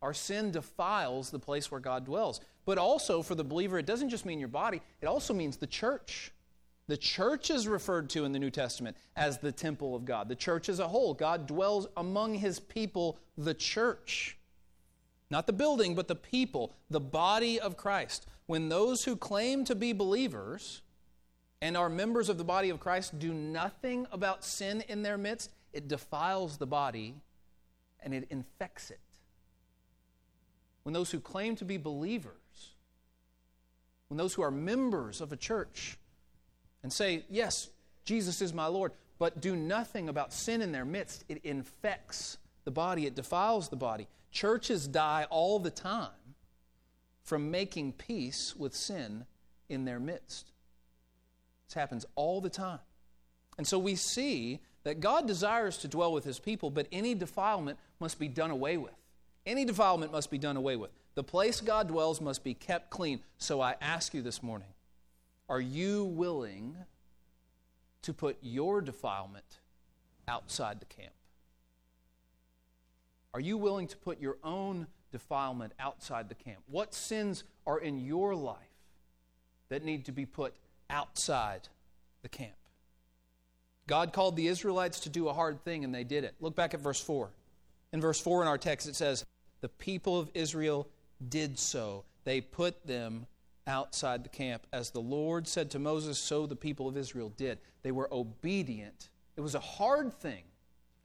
Our 0.00 0.14
sin 0.14 0.50
defiles 0.50 1.30
the 1.30 1.38
place 1.38 1.70
where 1.70 1.80
God 1.80 2.04
dwells. 2.04 2.40
But 2.64 2.78
also, 2.78 3.22
for 3.22 3.34
the 3.34 3.44
believer, 3.44 3.78
it 3.78 3.86
doesn't 3.86 4.10
just 4.10 4.26
mean 4.26 4.38
your 4.38 4.48
body, 4.48 4.82
it 5.00 5.06
also 5.06 5.32
means 5.32 5.56
the 5.56 5.66
church. 5.66 6.32
The 6.88 6.96
church 6.96 7.50
is 7.50 7.68
referred 7.68 8.10
to 8.10 8.24
in 8.24 8.32
the 8.32 8.40
New 8.40 8.50
Testament 8.50 8.96
as 9.16 9.38
the 9.38 9.52
temple 9.52 9.94
of 9.94 10.04
God. 10.04 10.28
The 10.28 10.34
church 10.34 10.68
as 10.68 10.80
a 10.80 10.88
whole. 10.88 11.14
God 11.14 11.46
dwells 11.46 11.86
among 11.96 12.34
his 12.34 12.58
people, 12.58 13.18
the 13.38 13.54
church. 13.54 14.36
Not 15.30 15.46
the 15.46 15.52
building, 15.52 15.94
but 15.94 16.08
the 16.08 16.16
people, 16.16 16.74
the 16.90 17.00
body 17.00 17.60
of 17.60 17.76
Christ. 17.76 18.26
When 18.52 18.68
those 18.68 19.02
who 19.02 19.16
claim 19.16 19.64
to 19.64 19.74
be 19.74 19.94
believers 19.94 20.82
and 21.62 21.74
are 21.74 21.88
members 21.88 22.28
of 22.28 22.36
the 22.36 22.44
body 22.44 22.68
of 22.68 22.80
Christ 22.80 23.18
do 23.18 23.32
nothing 23.32 24.06
about 24.12 24.44
sin 24.44 24.84
in 24.88 25.02
their 25.02 25.16
midst, 25.16 25.50
it 25.72 25.88
defiles 25.88 26.58
the 26.58 26.66
body 26.66 27.14
and 28.00 28.12
it 28.12 28.26
infects 28.28 28.90
it 28.90 29.00
when 30.82 30.92
those 30.92 31.10
who 31.10 31.18
claim 31.18 31.56
to 31.56 31.64
be 31.64 31.78
believers, 31.78 32.74
when 34.08 34.18
those 34.18 34.34
who 34.34 34.42
are 34.42 34.50
members 34.50 35.22
of 35.22 35.32
a 35.32 35.36
church 35.38 35.96
and 36.82 36.92
say, 36.92 37.24
Yes, 37.30 37.70
Jesus 38.04 38.42
is 38.42 38.52
my 38.52 38.66
Lord, 38.66 38.92
but 39.18 39.40
do 39.40 39.56
nothing 39.56 40.10
about 40.10 40.30
sin 40.30 40.60
in 40.60 40.72
their 40.72 40.84
midst, 40.84 41.24
it 41.30 41.40
infects 41.42 42.36
the 42.66 42.70
body, 42.70 43.06
it 43.06 43.14
defiles 43.14 43.70
the 43.70 43.76
body. 43.76 44.08
Churches 44.30 44.86
die 44.86 45.26
all 45.30 45.58
the 45.58 45.70
time 45.70 46.10
from 47.22 47.50
making 47.50 47.92
peace 47.92 48.54
with 48.56 48.74
sin 48.74 49.26
in 49.68 49.84
their 49.84 50.00
midst. 50.00 50.50
This 51.66 51.74
happens 51.74 52.04
all 52.14 52.40
the 52.40 52.50
time. 52.50 52.80
And 53.58 53.66
so 53.66 53.78
we 53.78 53.94
see 53.94 54.60
that 54.84 55.00
God 55.00 55.26
desires 55.26 55.78
to 55.78 55.88
dwell 55.88 56.12
with 56.12 56.24
his 56.24 56.38
people, 56.38 56.70
but 56.70 56.86
any 56.90 57.14
defilement 57.14 57.78
must 58.00 58.18
be 58.18 58.28
done 58.28 58.50
away 58.50 58.76
with. 58.76 58.94
Any 59.46 59.64
defilement 59.64 60.12
must 60.12 60.30
be 60.30 60.38
done 60.38 60.56
away 60.56 60.76
with. 60.76 60.90
The 61.14 61.22
place 61.22 61.60
God 61.60 61.88
dwells 61.88 62.20
must 62.20 62.42
be 62.42 62.54
kept 62.54 62.90
clean. 62.90 63.20
So 63.38 63.60
I 63.60 63.76
ask 63.80 64.14
you 64.14 64.22
this 64.22 64.42
morning 64.42 64.68
are 65.48 65.60
you 65.60 66.04
willing 66.04 66.76
to 68.02 68.12
put 68.12 68.38
your 68.40 68.80
defilement 68.80 69.60
outside 70.26 70.80
the 70.80 70.86
camp? 70.86 71.12
Are 73.34 73.40
you 73.40 73.56
willing 73.56 73.86
to 73.88 73.96
put 73.96 74.20
your 74.20 74.36
own 74.42 74.86
defilement 75.12 75.72
outside 75.78 76.28
the 76.28 76.34
camp? 76.34 76.60
What 76.66 76.94
sins 76.94 77.44
are 77.66 77.78
in 77.78 78.00
your 78.00 78.34
life 78.34 78.56
that 79.68 79.84
need 79.84 80.06
to 80.06 80.12
be 80.12 80.26
put 80.26 80.54
outside 80.90 81.68
the 82.22 82.28
camp? 82.28 82.52
God 83.86 84.12
called 84.12 84.36
the 84.36 84.48
Israelites 84.48 85.00
to 85.00 85.08
do 85.08 85.28
a 85.28 85.32
hard 85.32 85.62
thing, 85.64 85.84
and 85.84 85.94
they 85.94 86.04
did 86.04 86.24
it. 86.24 86.34
Look 86.40 86.56
back 86.56 86.74
at 86.74 86.80
verse 86.80 87.00
4. 87.00 87.30
In 87.92 88.00
verse 88.00 88.20
4 88.20 88.42
in 88.42 88.48
our 88.48 88.58
text, 88.58 88.88
it 88.88 88.96
says, 88.96 89.24
The 89.60 89.68
people 89.68 90.18
of 90.18 90.30
Israel 90.34 90.88
did 91.28 91.58
so. 91.58 92.04
They 92.24 92.40
put 92.40 92.86
them 92.86 93.26
outside 93.66 94.24
the 94.24 94.28
camp. 94.28 94.66
As 94.72 94.90
the 94.90 95.00
Lord 95.00 95.46
said 95.46 95.70
to 95.72 95.78
Moses, 95.78 96.18
so 96.18 96.46
the 96.46 96.56
people 96.56 96.88
of 96.88 96.96
Israel 96.96 97.32
did. 97.36 97.58
They 97.82 97.92
were 97.92 98.08
obedient. 98.12 99.08
It 99.36 99.40
was 99.40 99.54
a 99.54 99.60
hard 99.60 100.12
thing. 100.12 100.44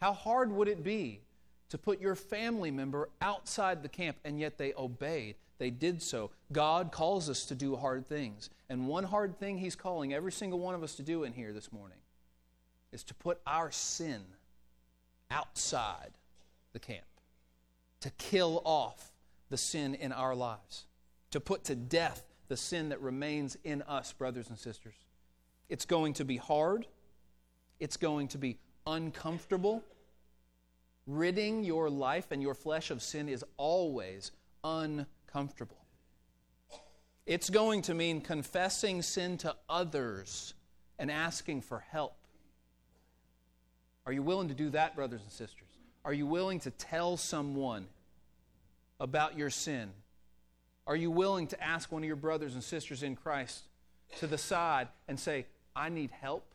How 0.01 0.13
hard 0.13 0.51
would 0.51 0.67
it 0.67 0.83
be 0.83 1.21
to 1.69 1.77
put 1.77 1.99
your 1.99 2.15
family 2.15 2.71
member 2.71 3.09
outside 3.21 3.83
the 3.83 3.89
camp, 3.89 4.17
and 4.23 4.39
yet 4.39 4.57
they 4.57 4.73
obeyed? 4.77 5.35
They 5.57 5.69
did 5.69 6.01
so. 6.01 6.31
God 6.51 6.91
calls 6.91 7.29
us 7.29 7.45
to 7.45 7.55
do 7.55 7.75
hard 7.75 8.05
things. 8.05 8.49
And 8.69 8.87
one 8.87 9.03
hard 9.03 9.39
thing 9.39 9.57
He's 9.57 9.75
calling 9.75 10.13
every 10.13 10.31
single 10.31 10.59
one 10.59 10.75
of 10.75 10.83
us 10.83 10.95
to 10.95 11.03
do 11.03 11.23
in 11.23 11.33
here 11.33 11.53
this 11.53 11.71
morning 11.71 11.97
is 12.91 13.03
to 13.05 13.13
put 13.13 13.39
our 13.45 13.71
sin 13.71 14.21
outside 15.31 16.11
the 16.73 16.79
camp, 16.79 17.05
to 18.01 18.09
kill 18.11 18.61
off 18.65 19.11
the 19.49 19.57
sin 19.57 19.95
in 19.95 20.11
our 20.11 20.35
lives, 20.35 20.85
to 21.31 21.39
put 21.39 21.63
to 21.65 21.75
death 21.75 22.23
the 22.47 22.57
sin 22.57 22.89
that 22.89 23.01
remains 23.01 23.57
in 23.63 23.81
us, 23.83 24.13
brothers 24.13 24.49
and 24.49 24.57
sisters. 24.57 24.95
It's 25.69 25.85
going 25.85 26.13
to 26.13 26.25
be 26.25 26.37
hard, 26.37 26.87
it's 27.79 27.97
going 27.97 28.29
to 28.29 28.37
be 28.37 28.57
uncomfortable. 28.85 29.83
Ridding 31.07 31.63
your 31.63 31.89
life 31.89 32.31
and 32.31 32.41
your 32.41 32.53
flesh 32.53 32.91
of 32.91 33.01
sin 33.01 33.29
is 33.29 33.43
always 33.55 34.31
uncomfortable. 34.63 35.77
It's 37.25 37.49
going 37.49 37.81
to 37.83 37.93
mean 37.93 38.21
confessing 38.21 39.01
sin 39.01 39.37
to 39.39 39.55
others 39.69 40.53
and 40.99 41.09
asking 41.09 41.61
for 41.61 41.79
help. 41.79 42.15
Are 44.05 44.11
you 44.11 44.21
willing 44.21 44.49
to 44.49 44.53
do 44.53 44.69
that, 44.71 44.95
brothers 44.95 45.21
and 45.21 45.31
sisters? 45.31 45.67
Are 46.05 46.13
you 46.13 46.25
willing 46.25 46.59
to 46.61 46.71
tell 46.71 47.17
someone 47.17 47.87
about 48.99 49.37
your 49.37 49.49
sin? 49.49 49.89
Are 50.85 50.95
you 50.95 51.11
willing 51.11 51.47
to 51.47 51.61
ask 51.61 51.91
one 51.91 52.03
of 52.03 52.07
your 52.07 52.15
brothers 52.15 52.53
and 52.53 52.63
sisters 52.63 53.03
in 53.03 53.15
Christ 53.15 53.63
to 54.19 54.27
the 54.27 54.37
side 54.37 54.87
and 55.07 55.19
say, 55.19 55.45
I 55.75 55.89
need 55.89 56.11
help? 56.11 56.45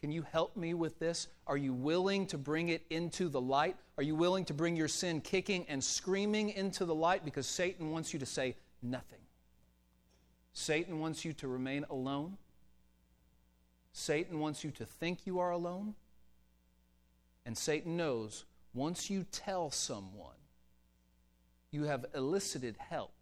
Can 0.00 0.12
you 0.12 0.22
help 0.30 0.56
me 0.56 0.74
with 0.74 0.98
this? 0.98 1.28
Are 1.46 1.56
you 1.56 1.72
willing 1.72 2.26
to 2.26 2.38
bring 2.38 2.68
it 2.68 2.84
into 2.90 3.28
the 3.28 3.40
light? 3.40 3.76
Are 3.96 4.02
you 4.02 4.14
willing 4.14 4.44
to 4.46 4.54
bring 4.54 4.76
your 4.76 4.88
sin 4.88 5.20
kicking 5.20 5.64
and 5.68 5.82
screaming 5.82 6.50
into 6.50 6.84
the 6.84 6.94
light? 6.94 7.24
Because 7.24 7.46
Satan 7.46 7.90
wants 7.90 8.12
you 8.12 8.18
to 8.18 8.26
say 8.26 8.56
nothing. 8.82 9.18
Satan 10.52 11.00
wants 11.00 11.24
you 11.24 11.32
to 11.34 11.48
remain 11.48 11.84
alone. 11.90 12.36
Satan 13.92 14.38
wants 14.38 14.62
you 14.62 14.70
to 14.72 14.84
think 14.84 15.26
you 15.26 15.38
are 15.38 15.50
alone. 15.50 15.94
And 17.46 17.56
Satan 17.56 17.96
knows 17.96 18.44
once 18.74 19.08
you 19.08 19.24
tell 19.32 19.70
someone, 19.70 20.36
you 21.70 21.84
have 21.84 22.04
elicited 22.14 22.76
help 22.78 23.12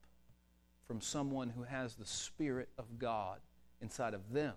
from 0.86 1.00
someone 1.00 1.48
who 1.48 1.62
has 1.62 1.94
the 1.94 2.06
Spirit 2.06 2.68
of 2.78 2.98
God 2.98 3.38
inside 3.80 4.14
of 4.14 4.32
them, 4.32 4.54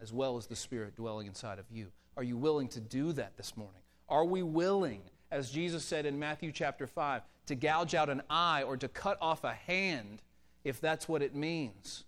as 0.00 0.12
well 0.12 0.36
as 0.36 0.46
the 0.46 0.56
Spirit 0.56 0.96
dwelling 0.96 1.26
inside 1.26 1.58
of 1.58 1.66
you. 1.70 1.88
Are 2.16 2.22
you 2.22 2.36
willing 2.36 2.68
to 2.68 2.80
do 2.80 3.12
that 3.12 3.36
this 3.36 3.56
morning? 3.56 3.82
Are 4.08 4.24
we 4.24 4.42
willing, 4.42 5.02
as 5.30 5.50
Jesus 5.50 5.84
said 5.84 6.06
in 6.06 6.18
Matthew 6.18 6.52
chapter 6.52 6.86
5, 6.86 7.22
to 7.46 7.54
gouge 7.54 7.94
out 7.94 8.08
an 8.08 8.22
eye 8.28 8.62
or 8.62 8.76
to 8.76 8.88
cut 8.88 9.18
off 9.20 9.44
a 9.44 9.52
hand 9.52 10.22
if 10.64 10.80
that's 10.80 11.08
what 11.08 11.22
it 11.22 11.34
means? 11.34 12.04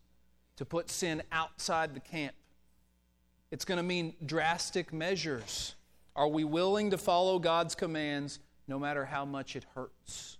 To 0.57 0.65
put 0.65 0.91
sin 0.91 1.23
outside 1.31 1.95
the 1.95 2.01
camp. 2.01 2.35
It's 3.51 3.65
going 3.65 3.77
to 3.77 3.83
mean 3.83 4.15
drastic 4.25 4.93
measures. 4.93 5.75
Are 6.17 6.29
we 6.29 6.45
willing 6.45 6.91
to 6.91 6.99
follow 6.99 7.39
God's 7.39 7.75
commands 7.75 8.39
no 8.67 8.79
matter 8.79 9.05
how 9.05 9.25
much 9.25 9.57
it 9.57 9.65
hurts? 9.75 10.39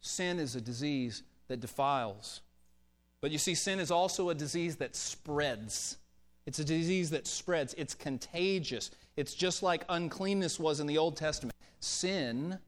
Sin 0.00 0.38
is 0.38 0.54
a 0.54 0.60
disease 0.60 1.22
that 1.48 1.60
defiles. 1.60 2.40
But 3.20 3.30
you 3.30 3.38
see, 3.38 3.54
sin 3.54 3.80
is 3.80 3.90
also 3.90 4.28
a 4.28 4.34
disease 4.34 4.76
that 4.76 4.94
spreads. 4.94 5.96
It's 6.46 6.58
a 6.58 6.64
disease 6.64 7.10
that 7.10 7.26
spreads. 7.26 7.74
It's 7.74 7.94
contagious. 7.94 8.90
It's 9.16 9.34
just 9.34 9.62
like 9.62 9.84
uncleanness 9.88 10.58
was 10.58 10.80
in 10.80 10.86
the 10.86 10.98
Old 10.98 11.16
Testament. 11.16 11.54
Sin 11.80 12.58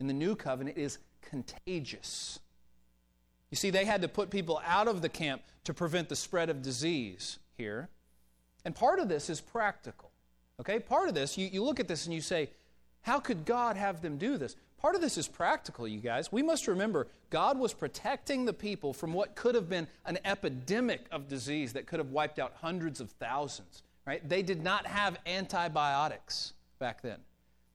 in 0.00 0.06
the 0.06 0.12
New 0.12 0.36
Covenant 0.36 0.76
is 0.76 0.98
contagious. 1.22 2.40
You 3.50 3.56
see, 3.56 3.70
they 3.70 3.84
had 3.84 4.02
to 4.02 4.08
put 4.08 4.30
people 4.30 4.60
out 4.66 4.88
of 4.88 5.02
the 5.02 5.08
camp 5.08 5.42
to 5.64 5.74
prevent 5.74 6.08
the 6.08 6.16
spread 6.16 6.50
of 6.50 6.62
disease 6.62 7.38
here. 7.56 7.88
And 8.64 8.74
part 8.74 8.98
of 8.98 9.08
this 9.08 9.30
is 9.30 9.40
practical. 9.40 10.10
Okay? 10.60 10.78
Part 10.78 11.08
of 11.08 11.14
this, 11.14 11.36
you, 11.36 11.48
you 11.48 11.62
look 11.62 11.80
at 11.80 11.88
this 11.88 12.06
and 12.06 12.14
you 12.14 12.20
say, 12.20 12.50
how 13.02 13.18
could 13.18 13.44
God 13.44 13.76
have 13.76 14.00
them 14.00 14.16
do 14.16 14.38
this? 14.38 14.56
Part 14.82 14.96
of 14.96 15.00
this 15.00 15.16
is 15.16 15.28
practical, 15.28 15.86
you 15.86 16.00
guys. 16.00 16.32
We 16.32 16.42
must 16.42 16.66
remember 16.66 17.06
God 17.30 17.56
was 17.56 17.72
protecting 17.72 18.44
the 18.44 18.52
people 18.52 18.92
from 18.92 19.12
what 19.12 19.36
could 19.36 19.54
have 19.54 19.68
been 19.68 19.86
an 20.04 20.18
epidemic 20.24 21.06
of 21.12 21.28
disease 21.28 21.72
that 21.74 21.86
could 21.86 22.00
have 22.00 22.10
wiped 22.10 22.40
out 22.40 22.54
hundreds 22.60 23.00
of 23.00 23.12
thousands, 23.12 23.84
right? 24.04 24.28
They 24.28 24.42
did 24.42 24.64
not 24.64 24.88
have 24.88 25.18
antibiotics 25.24 26.54
back 26.80 27.00
then. 27.00 27.20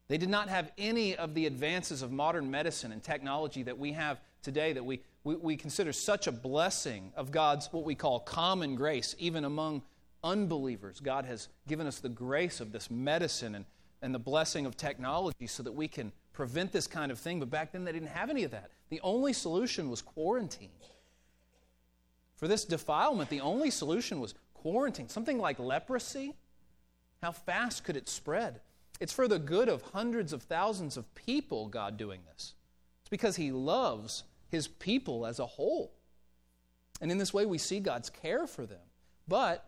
They 0.09 0.17
did 0.17 0.29
not 0.29 0.49
have 0.49 0.69
any 0.77 1.15
of 1.15 1.33
the 1.33 1.45
advances 1.45 2.01
of 2.01 2.11
modern 2.11 2.51
medicine 2.51 2.91
and 2.91 3.01
technology 3.01 3.63
that 3.63 3.77
we 3.77 3.93
have 3.93 4.19
today 4.41 4.73
that 4.73 4.83
we, 4.83 5.01
we, 5.23 5.35
we 5.35 5.55
consider 5.55 5.93
such 5.93 6.27
a 6.27 6.31
blessing 6.33 7.13
of 7.15 7.31
God's 7.31 7.71
what 7.71 7.85
we 7.85 7.95
call 7.95 8.19
common 8.19 8.75
grace, 8.75 9.15
even 9.17 9.45
among 9.45 9.81
unbelievers. 10.25 10.99
God 10.99 11.23
has 11.23 11.47
given 11.69 11.87
us 11.87 11.99
the 11.99 12.09
grace 12.09 12.59
of 12.59 12.73
this 12.73 12.91
medicine 12.91 13.55
and, 13.55 13.65
and 14.01 14.13
the 14.13 14.19
blessing 14.19 14.65
of 14.65 14.75
technology 14.75 15.47
so 15.47 15.63
that 15.63 15.71
we 15.71 15.87
can 15.87 16.11
prevent 16.37 16.71
this 16.71 16.85
kind 16.85 17.11
of 17.11 17.17
thing, 17.17 17.39
but 17.39 17.49
back 17.49 17.71
then 17.71 17.83
they 17.83 17.91
didn't 17.91 18.09
have 18.09 18.29
any 18.29 18.43
of 18.43 18.51
that. 18.51 18.69
The 18.89 19.01
only 19.01 19.33
solution 19.33 19.89
was 19.89 20.03
quarantine. 20.03 20.69
For 22.35 22.47
this 22.47 22.63
defilement, 22.63 23.31
the 23.31 23.41
only 23.41 23.71
solution 23.71 24.19
was 24.19 24.35
quarantine. 24.53 25.09
Something 25.09 25.39
like 25.39 25.57
leprosy. 25.57 26.35
How 27.23 27.31
fast 27.31 27.83
could 27.83 27.97
it 27.97 28.07
spread? 28.07 28.61
It's 28.99 29.11
for 29.11 29.27
the 29.27 29.39
good 29.39 29.67
of 29.67 29.81
hundreds 29.81 30.31
of 30.31 30.43
thousands 30.43 30.95
of 30.95 31.13
people, 31.15 31.69
God 31.69 31.97
doing 31.97 32.21
this. 32.31 32.53
It's 33.01 33.09
because 33.09 33.37
He 33.37 33.51
loves 33.51 34.23
His 34.47 34.67
people 34.67 35.25
as 35.25 35.39
a 35.39 35.45
whole. 35.47 35.91
And 37.01 37.09
in 37.09 37.17
this 37.17 37.33
way, 37.33 37.47
we 37.47 37.57
see 37.57 37.79
God's 37.79 38.11
care 38.11 38.45
for 38.45 38.67
them. 38.67 38.85
But 39.27 39.67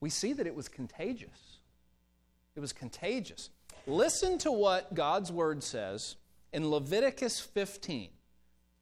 we 0.00 0.08
see 0.08 0.32
that 0.32 0.46
it 0.46 0.54
was 0.54 0.66
contagious. 0.66 1.58
It 2.56 2.60
was 2.60 2.72
contagious. 2.72 3.50
Listen 3.86 4.38
to 4.38 4.52
what 4.52 4.94
God's 4.94 5.32
word 5.32 5.62
says 5.62 6.16
in 6.52 6.70
Leviticus 6.70 7.40
15. 7.40 8.08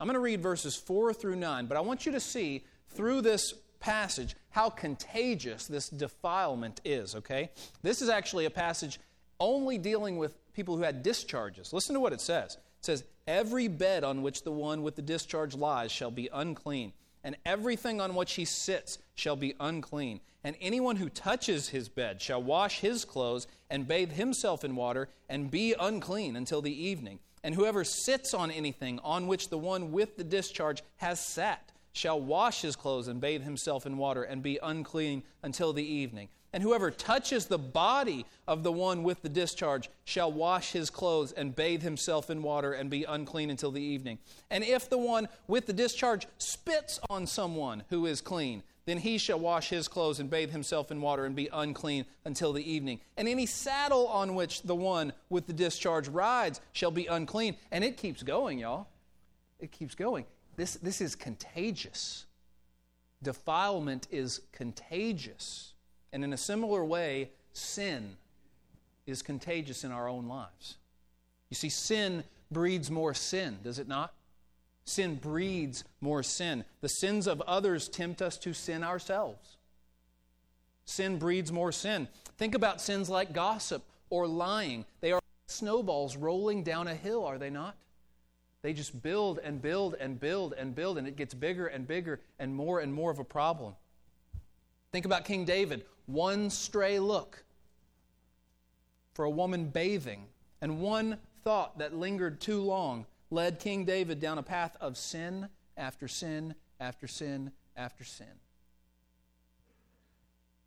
I'm 0.00 0.06
going 0.06 0.14
to 0.14 0.20
read 0.20 0.42
verses 0.42 0.76
4 0.76 1.12
through 1.12 1.36
9, 1.36 1.66
but 1.66 1.76
I 1.76 1.80
want 1.80 2.06
you 2.06 2.12
to 2.12 2.20
see 2.20 2.64
through 2.88 3.22
this 3.22 3.54
passage 3.80 4.36
how 4.50 4.70
contagious 4.70 5.66
this 5.66 5.88
defilement 5.88 6.80
is, 6.84 7.14
okay? 7.14 7.50
This 7.82 8.02
is 8.02 8.08
actually 8.08 8.44
a 8.44 8.50
passage 8.50 9.00
only 9.40 9.78
dealing 9.78 10.16
with 10.16 10.36
people 10.52 10.76
who 10.76 10.82
had 10.82 11.02
discharges. 11.02 11.72
Listen 11.72 11.94
to 11.94 12.00
what 12.00 12.12
it 12.12 12.20
says. 12.20 12.54
It 12.54 12.84
says, 12.84 13.04
Every 13.26 13.68
bed 13.68 14.04
on 14.04 14.22
which 14.22 14.42
the 14.42 14.52
one 14.52 14.82
with 14.82 14.96
the 14.96 15.02
discharge 15.02 15.54
lies 15.54 15.92
shall 15.92 16.10
be 16.10 16.30
unclean, 16.32 16.92
and 17.22 17.36
everything 17.44 18.00
on 18.00 18.14
which 18.14 18.34
he 18.34 18.44
sits 18.44 18.98
shall 19.14 19.36
be 19.36 19.54
unclean. 19.60 20.20
And 20.42 20.56
anyone 20.60 20.96
who 20.96 21.08
touches 21.08 21.68
his 21.68 21.88
bed 21.88 22.22
shall 22.22 22.42
wash 22.42 22.80
his 22.80 23.04
clothes 23.04 23.46
and 23.70 23.88
bathe 23.88 24.12
himself 24.12 24.64
in 24.64 24.76
water 24.76 25.08
and 25.28 25.50
be 25.50 25.74
unclean 25.78 26.36
until 26.36 26.62
the 26.62 26.84
evening. 26.84 27.18
And 27.42 27.54
whoever 27.54 27.84
sits 27.84 28.34
on 28.34 28.50
anything 28.50 28.98
on 29.04 29.26
which 29.26 29.48
the 29.48 29.58
one 29.58 29.92
with 29.92 30.16
the 30.16 30.24
discharge 30.24 30.82
has 30.96 31.20
sat 31.20 31.72
shall 31.92 32.20
wash 32.20 32.62
his 32.62 32.76
clothes 32.76 33.08
and 33.08 33.20
bathe 33.20 33.42
himself 33.42 33.86
in 33.86 33.96
water 33.96 34.22
and 34.22 34.42
be 34.42 34.58
unclean 34.62 35.22
until 35.42 35.72
the 35.72 35.84
evening. 35.84 36.28
And 36.52 36.62
whoever 36.62 36.90
touches 36.90 37.46
the 37.46 37.58
body 37.58 38.24
of 38.46 38.62
the 38.62 38.72
one 38.72 39.02
with 39.02 39.20
the 39.20 39.28
discharge 39.28 39.90
shall 40.04 40.32
wash 40.32 40.72
his 40.72 40.88
clothes 40.88 41.32
and 41.32 41.54
bathe 41.54 41.82
himself 41.82 42.30
in 42.30 42.42
water 42.42 42.72
and 42.72 42.88
be 42.88 43.04
unclean 43.04 43.50
until 43.50 43.70
the 43.70 43.82
evening. 43.82 44.18
And 44.50 44.64
if 44.64 44.88
the 44.88 44.98
one 44.98 45.28
with 45.46 45.66
the 45.66 45.74
discharge 45.74 46.26
spits 46.38 47.00
on 47.10 47.26
someone 47.26 47.82
who 47.90 48.06
is 48.06 48.22
clean, 48.22 48.62
then 48.88 48.98
he 48.98 49.18
shall 49.18 49.38
wash 49.38 49.68
his 49.68 49.88
clothes 49.88 50.20
and 50.20 50.30
bathe 50.30 50.50
himself 50.50 50.90
in 50.90 51.00
water 51.00 51.24
and 51.24 51.36
be 51.36 51.48
unclean 51.52 52.06
until 52.24 52.52
the 52.52 52.70
evening. 52.70 53.00
And 53.16 53.28
any 53.28 53.46
saddle 53.46 54.06
on 54.08 54.34
which 54.34 54.62
the 54.62 54.74
one 54.74 55.12
with 55.28 55.46
the 55.46 55.52
discharge 55.52 56.08
rides 56.08 56.60
shall 56.72 56.90
be 56.90 57.06
unclean. 57.06 57.56
And 57.70 57.84
it 57.84 57.96
keeps 57.96 58.22
going, 58.22 58.58
y'all. 58.58 58.88
It 59.58 59.72
keeps 59.72 59.94
going. 59.94 60.24
This, 60.56 60.74
this 60.74 61.00
is 61.00 61.16
contagious. 61.16 62.26
Defilement 63.22 64.06
is 64.10 64.42
contagious. 64.52 65.74
And 66.12 66.24
in 66.24 66.32
a 66.32 66.38
similar 66.38 66.84
way, 66.84 67.30
sin 67.52 68.16
is 69.06 69.22
contagious 69.22 69.84
in 69.84 69.92
our 69.92 70.08
own 70.08 70.28
lives. 70.28 70.76
You 71.50 71.56
see, 71.56 71.68
sin 71.68 72.24
breeds 72.50 72.90
more 72.90 73.14
sin, 73.14 73.58
does 73.62 73.78
it 73.78 73.88
not? 73.88 74.14
Sin 74.88 75.16
breeds 75.16 75.84
more 76.00 76.22
sin. 76.22 76.64
The 76.80 76.88
sins 76.88 77.26
of 77.26 77.42
others 77.42 77.88
tempt 77.88 78.22
us 78.22 78.38
to 78.38 78.54
sin 78.54 78.82
ourselves. 78.82 79.58
Sin 80.86 81.18
breeds 81.18 81.52
more 81.52 81.72
sin. 81.72 82.08
Think 82.38 82.54
about 82.54 82.80
sins 82.80 83.10
like 83.10 83.34
gossip 83.34 83.84
or 84.08 84.26
lying. 84.26 84.86
They 85.02 85.12
are 85.12 85.20
snowballs 85.46 86.16
rolling 86.16 86.62
down 86.62 86.88
a 86.88 86.94
hill, 86.94 87.26
are 87.26 87.36
they 87.36 87.50
not? 87.50 87.76
They 88.62 88.72
just 88.72 89.02
build 89.02 89.40
and 89.44 89.60
build 89.60 89.94
and 90.00 90.18
build 90.18 90.54
and 90.54 90.74
build, 90.74 90.96
and 90.96 91.06
it 91.06 91.16
gets 91.16 91.34
bigger 91.34 91.66
and 91.66 91.86
bigger 91.86 92.20
and 92.38 92.54
more 92.54 92.80
and 92.80 92.94
more 92.94 93.10
of 93.10 93.18
a 93.18 93.24
problem. 93.24 93.74
Think 94.90 95.04
about 95.04 95.26
King 95.26 95.44
David. 95.44 95.84
One 96.06 96.48
stray 96.48 96.98
look 96.98 97.44
for 99.12 99.26
a 99.26 99.30
woman 99.30 99.66
bathing, 99.66 100.24
and 100.62 100.80
one 100.80 101.18
thought 101.44 101.78
that 101.78 101.94
lingered 101.94 102.40
too 102.40 102.62
long 102.62 103.04
led 103.30 103.58
King 103.58 103.84
David 103.84 104.20
down 104.20 104.38
a 104.38 104.42
path 104.42 104.76
of 104.80 104.96
sin 104.96 105.48
after 105.76 106.08
sin 106.08 106.54
after 106.80 107.06
sin 107.06 107.52
after 107.76 108.04
sin. 108.04 108.26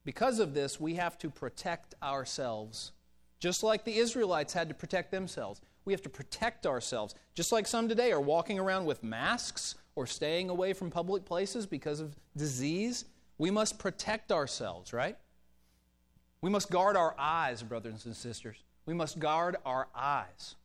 Because 0.04 0.39
of 0.39 0.54
this, 0.54 0.80
we 0.80 0.95
have 0.95 1.17
to 1.19 1.30
protect 1.30 1.93
ourselves, 2.02 2.91
just 3.39 3.63
like 3.63 3.86
the 3.86 3.97
Israelites 3.97 4.54
had 4.54 4.67
to 4.69 4.74
protect 4.74 5.12
themselves. 5.12 5.62
We 5.86 5.93
have 5.93 6.02
to 6.04 6.10
protect 6.10 6.65
ourselves, 6.65 7.15
just 7.36 7.52
like 7.52 7.67
some 7.67 7.88
today 7.88 8.12
are 8.12 8.21
walking 8.21 8.60
around 8.60 8.86
with 8.86 9.04
masks 9.04 9.76
or 9.95 10.08
staying 10.08 10.50
away 10.50 10.74
from 10.74 10.89
public 10.89 11.26
places 11.26 11.65
because 11.65 12.00
of 12.00 12.15
disease. 12.36 13.06
We 13.38 13.52
must 13.52 13.80
protect 13.80 14.32
ourselves, 14.32 14.93
right? 14.93 15.17
We 16.41 16.50
must 16.50 16.71
guard 16.71 16.95
our 16.97 17.15
eyes, 17.17 17.62
brothers 17.62 18.06
and 18.06 18.15
sisters. 18.15 18.58
We 18.86 18.93
must 18.93 19.19
guard 19.19 19.58
our 19.65 19.88
eyes. 19.95 20.56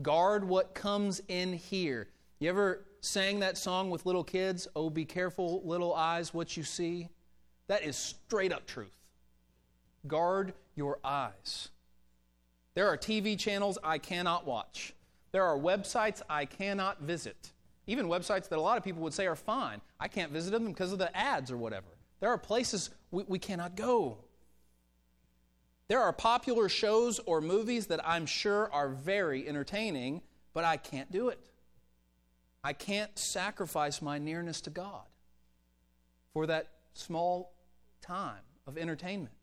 Guard 0.00 0.44
what 0.44 0.74
comes 0.74 1.20
in 1.28 1.52
here. 1.52 2.08
You 2.38 2.48
ever 2.48 2.86
sang 3.00 3.40
that 3.40 3.58
song 3.58 3.90
with 3.90 4.06
little 4.06 4.24
kids? 4.24 4.68
Oh, 4.76 4.90
be 4.90 5.04
careful, 5.04 5.62
little 5.64 5.94
eyes, 5.94 6.32
what 6.32 6.56
you 6.56 6.62
see? 6.62 7.08
That 7.66 7.82
is 7.82 7.96
straight 7.96 8.52
up 8.52 8.66
truth. 8.66 8.96
Guard 10.06 10.54
your 10.76 10.98
eyes. 11.02 11.68
There 12.74 12.86
are 12.86 12.96
TV 12.96 13.36
channels 13.36 13.76
I 13.82 13.98
cannot 13.98 14.46
watch. 14.46 14.94
There 15.32 15.44
are 15.44 15.58
websites 15.58 16.22
I 16.30 16.44
cannot 16.44 17.02
visit. 17.02 17.52
Even 17.88 18.06
websites 18.06 18.48
that 18.48 18.58
a 18.58 18.62
lot 18.62 18.78
of 18.78 18.84
people 18.84 19.02
would 19.02 19.14
say 19.14 19.26
are 19.26 19.34
fine. 19.34 19.80
I 19.98 20.06
can't 20.06 20.30
visit 20.30 20.52
them 20.52 20.66
because 20.66 20.92
of 20.92 20.98
the 20.98 21.14
ads 21.16 21.50
or 21.50 21.56
whatever. 21.56 21.88
There 22.20 22.30
are 22.30 22.38
places 22.38 22.90
we, 23.10 23.24
we 23.26 23.38
cannot 23.38 23.74
go. 23.74 24.18
There 25.88 26.02
are 26.02 26.12
popular 26.12 26.68
shows 26.68 27.18
or 27.20 27.40
movies 27.40 27.86
that 27.86 28.06
I'm 28.06 28.26
sure 28.26 28.70
are 28.72 28.90
very 28.90 29.48
entertaining, 29.48 30.20
but 30.52 30.64
I 30.64 30.76
can't 30.76 31.10
do 31.10 31.28
it. 31.30 31.40
I 32.62 32.74
can't 32.74 33.16
sacrifice 33.18 34.02
my 34.02 34.18
nearness 34.18 34.60
to 34.62 34.70
God 34.70 35.04
for 36.34 36.46
that 36.46 36.68
small 36.92 37.54
time 38.02 38.42
of 38.66 38.76
entertainment. 38.76 39.34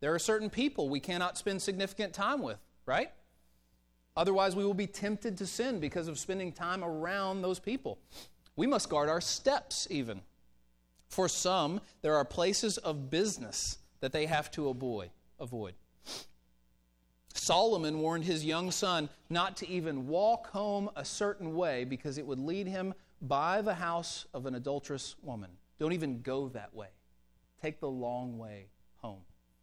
There 0.00 0.12
are 0.12 0.18
certain 0.18 0.50
people 0.50 0.88
we 0.88 1.00
cannot 1.00 1.38
spend 1.38 1.62
significant 1.62 2.14
time 2.14 2.42
with, 2.42 2.58
right? 2.86 3.10
Otherwise, 4.16 4.56
we 4.56 4.64
will 4.64 4.74
be 4.74 4.86
tempted 4.88 5.38
to 5.38 5.46
sin 5.46 5.78
because 5.78 6.08
of 6.08 6.18
spending 6.18 6.50
time 6.50 6.82
around 6.82 7.42
those 7.42 7.60
people. 7.60 7.98
We 8.56 8.66
must 8.66 8.88
guard 8.88 9.08
our 9.08 9.20
steps, 9.20 9.86
even. 9.88 10.22
For 11.08 11.28
some, 11.28 11.80
there 12.02 12.16
are 12.16 12.24
places 12.24 12.78
of 12.78 13.10
business 13.10 13.78
that 14.00 14.12
they 14.12 14.26
have 14.26 14.50
to 14.52 14.68
avoid. 14.68 15.10
Avoid. 15.38 15.74
Solomon 17.34 18.00
warned 18.00 18.24
his 18.24 18.44
young 18.44 18.70
son 18.70 19.08
not 19.30 19.56
to 19.58 19.68
even 19.68 20.06
walk 20.06 20.48
home 20.48 20.90
a 20.96 21.04
certain 21.04 21.54
way 21.54 21.84
because 21.84 22.18
it 22.18 22.26
would 22.26 22.38
lead 22.38 22.66
him 22.66 22.92
by 23.22 23.62
the 23.62 23.74
house 23.74 24.26
of 24.34 24.46
an 24.46 24.54
adulterous 24.54 25.16
woman. 25.22 25.50
Don't 25.78 25.92
even 25.92 26.20
go 26.22 26.48
that 26.50 26.74
way. 26.74 26.88
Take 27.62 27.80
the 27.80 27.88
long 27.88 28.38
way 28.38 28.66
home 28.96 29.20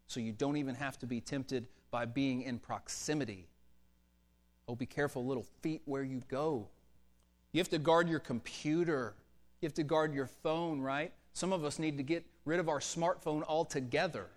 so 0.07 0.19
you 0.19 0.31
don't 0.31 0.57
even 0.57 0.75
have 0.75 0.97
to 0.99 1.05
be 1.05 1.21
tempted 1.21 1.67
by 1.91 2.05
being 2.05 2.41
in 2.41 2.59
proximity 2.59 3.47
Oh, 4.67 4.75
be 4.75 4.85
careful, 4.85 5.25
little 5.25 5.45
feet, 5.61 5.81
where 5.85 6.03
you 6.03 6.21
go. 6.27 6.67
You 7.51 7.59
have 7.59 7.69
to 7.69 7.77
guard 7.77 8.09
your 8.09 8.19
computer. 8.19 9.13
You 9.61 9.67
have 9.67 9.75
to 9.75 9.83
guard 9.83 10.13
your 10.13 10.27
phone, 10.27 10.81
right? 10.81 11.13
Some 11.33 11.53
of 11.53 11.63
us 11.63 11.77
need 11.79 11.97
to 11.97 12.03
get 12.03 12.25
rid 12.45 12.59
of 12.59 12.69
our 12.69 12.79
smartphone 12.79 13.43
altogether. 13.47 14.27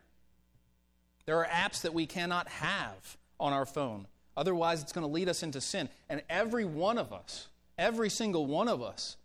There 1.28 1.44
are 1.44 1.46
apps 1.46 1.82
that 1.82 1.92
we 1.92 2.06
cannot 2.06 2.48
have 2.48 3.18
on 3.38 3.52
our 3.52 3.66
phone. 3.66 4.06
Otherwise, 4.34 4.80
it's 4.80 4.92
going 4.92 5.06
to 5.06 5.12
lead 5.12 5.28
us 5.28 5.42
into 5.42 5.60
sin. 5.60 5.90
And 6.08 6.22
every 6.30 6.64
one 6.64 6.96
of 6.96 7.12
us, 7.12 7.48
every 7.76 8.08
single 8.08 8.46
one 8.46 8.66
of 8.66 8.80
us, 8.80 9.18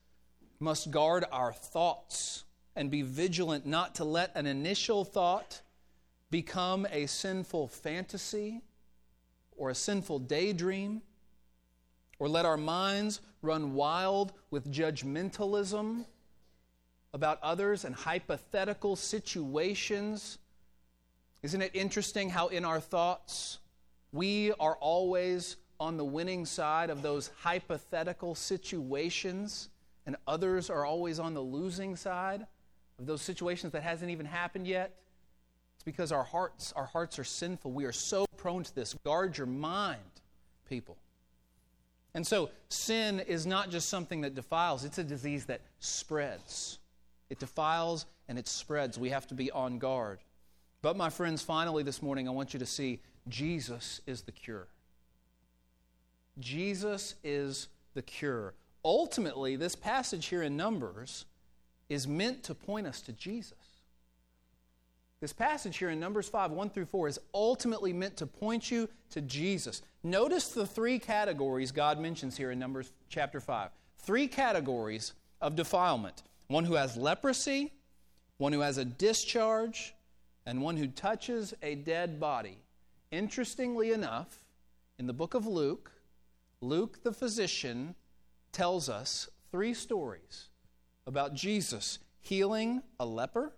must 0.59 0.91
guard 0.91 1.23
our 1.31 1.53
thoughts 1.53 2.43
and 2.75 2.91
be 2.91 3.03
vigilant 3.03 3.65
not 3.65 3.95
to 3.95 4.03
let 4.03 4.35
an 4.35 4.45
initial 4.45 5.05
thought 5.05 5.61
become 6.29 6.85
a 6.91 7.05
sinful 7.05 7.69
fantasy 7.69 8.63
or 9.55 9.69
a 9.69 9.75
sinful 9.75 10.19
daydream, 10.19 11.03
or 12.19 12.27
let 12.27 12.45
our 12.45 12.57
minds 12.57 13.21
run 13.41 13.75
wild 13.75 14.33
with 14.51 14.69
judgmentalism 14.69 16.03
about 17.13 17.39
others 17.41 17.85
and 17.85 17.95
hypothetical 17.95 18.97
situations. 18.97 20.37
Isn't 21.43 21.61
it 21.61 21.71
interesting 21.73 22.29
how 22.29 22.47
in 22.47 22.63
our 22.63 22.79
thoughts 22.79 23.59
we 24.13 24.53
are 24.61 24.77
always 24.77 25.57
on 25.77 25.97
the 25.97 26.05
winning 26.05 26.45
side 26.45 26.89
of 26.89 27.01
those 27.01 27.31
hypothetical 27.39 28.33
situations 28.33 29.69
and 30.05 30.15
others 30.25 30.69
are 30.69 30.85
always 30.85 31.19
on 31.19 31.33
the 31.33 31.41
losing 31.41 31.97
side 31.97 32.47
of 32.97 33.05
those 33.05 33.21
situations 33.21 33.73
that 33.73 33.83
hasn't 33.83 34.09
even 34.09 34.25
happened 34.25 34.65
yet? 34.65 34.95
It's 35.75 35.83
because 35.83 36.13
our 36.13 36.23
hearts 36.23 36.71
our 36.77 36.85
hearts 36.85 37.19
are 37.19 37.25
sinful. 37.25 37.73
We 37.73 37.83
are 37.83 37.91
so 37.91 38.25
prone 38.37 38.63
to 38.63 38.73
this. 38.73 38.93
Guard 39.03 39.37
your 39.37 39.47
mind, 39.47 39.99
people. 40.69 40.97
And 42.13 42.25
so, 42.25 42.51
sin 42.69 43.19
is 43.19 43.45
not 43.45 43.69
just 43.69 43.89
something 43.89 44.21
that 44.21 44.33
defiles, 44.33 44.85
it's 44.85 44.99
a 44.99 45.03
disease 45.03 45.45
that 45.47 45.59
spreads. 45.79 46.79
It 47.29 47.39
defiles 47.39 48.05
and 48.29 48.39
it 48.39 48.47
spreads. 48.47 48.97
We 48.97 49.09
have 49.09 49.27
to 49.27 49.33
be 49.33 49.51
on 49.51 49.77
guard. 49.79 50.19
But, 50.83 50.97
my 50.97 51.09
friends, 51.09 51.41
finally 51.41 51.81
this 51.81 52.01
morning, 52.01 52.27
I 52.27 52.31
want 52.31 52.53
you 52.53 52.59
to 52.59 52.65
see 52.65 52.99
Jesus 53.29 54.01
is 54.05 54.23
the 54.23 54.33
cure. 54.33 54.67
Jesus 56.41 57.15
is 57.23 57.69
the 57.93 58.01
cure. 58.01 58.53
Ultimately, 58.83 59.55
this 59.55 59.77
passage 59.77 60.25
here 60.25 60.43
in 60.43 60.57
Numbers 60.57 61.23
is 61.87 62.05
meant 62.05 62.43
to 62.43 62.53
point 62.53 62.85
us 62.85 62.99
to 63.03 63.13
Jesus. 63.13 63.53
This 65.21 65.31
passage 65.31 65.77
here 65.77 65.89
in 65.89 66.01
Numbers 66.01 66.27
5, 66.27 66.51
1 66.51 66.69
through 66.71 66.87
4, 66.87 67.07
is 67.07 67.19
ultimately 67.33 67.93
meant 67.93 68.17
to 68.17 68.27
point 68.27 68.69
you 68.69 68.89
to 69.11 69.21
Jesus. 69.21 69.83
Notice 70.03 70.49
the 70.49 70.67
three 70.67 70.99
categories 70.99 71.71
God 71.71 71.97
mentions 71.97 72.35
here 72.35 72.51
in 72.51 72.59
Numbers 72.59 72.91
chapter 73.07 73.39
5. 73.39 73.69
Three 73.99 74.27
categories 74.27 75.13
of 75.39 75.55
defilement 75.55 76.23
one 76.47 76.65
who 76.65 76.73
has 76.73 76.97
leprosy, 76.97 77.71
one 78.37 78.51
who 78.51 78.59
has 78.59 78.77
a 78.77 78.83
discharge, 78.83 79.93
and 80.45 80.61
one 80.61 80.77
who 80.77 80.87
touches 80.87 81.53
a 81.61 81.75
dead 81.75 82.19
body. 82.19 82.57
Interestingly 83.11 83.91
enough, 83.91 84.45
in 84.97 85.07
the 85.07 85.13
book 85.13 85.33
of 85.33 85.45
Luke, 85.45 85.91
Luke 86.61 87.03
the 87.03 87.13
physician 87.13 87.95
tells 88.51 88.89
us 88.89 89.29
three 89.51 89.73
stories 89.73 90.49
about 91.05 91.33
Jesus 91.33 91.99
healing 92.21 92.81
a 92.99 93.05
leper 93.05 93.53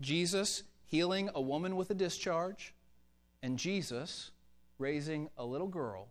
Jesus 0.00 0.64
healing 0.86 1.30
a 1.34 1.40
woman 1.40 1.76
with 1.76 1.90
a 1.90 1.94
discharge, 1.94 2.74
and 3.42 3.58
Jesus 3.58 4.30
raising 4.78 5.28
a 5.38 5.44
little 5.44 5.66
girl 5.66 6.08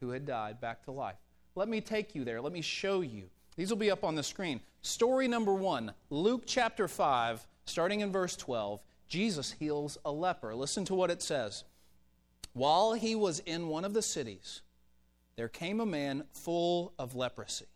who 0.00 0.10
had 0.10 0.26
died 0.26 0.60
back 0.60 0.84
to 0.84 0.90
life. 0.90 1.16
Let 1.54 1.68
me 1.68 1.80
take 1.80 2.14
you 2.14 2.24
there. 2.24 2.40
Let 2.40 2.52
me 2.52 2.60
show 2.60 3.00
you. 3.00 3.24
These 3.56 3.70
will 3.70 3.76
be 3.76 3.90
up 3.90 4.04
on 4.04 4.14
the 4.14 4.22
screen. 4.22 4.60
Story 4.82 5.28
number 5.28 5.54
one 5.54 5.92
Luke 6.10 6.44
chapter 6.46 6.88
5, 6.88 7.46
starting 7.64 8.00
in 8.00 8.12
verse 8.12 8.36
12. 8.36 8.80
Jesus 9.12 9.52
heals 9.52 9.98
a 10.06 10.10
leper. 10.10 10.54
Listen 10.54 10.86
to 10.86 10.94
what 10.94 11.10
it 11.10 11.20
says. 11.20 11.64
While 12.54 12.94
he 12.94 13.14
was 13.14 13.40
in 13.40 13.68
one 13.68 13.84
of 13.84 13.92
the 13.92 14.00
cities, 14.00 14.62
there 15.36 15.48
came 15.48 15.80
a 15.80 15.86
man 15.86 16.24
full 16.32 16.94
of 16.98 17.14
leprosy. 17.14 17.66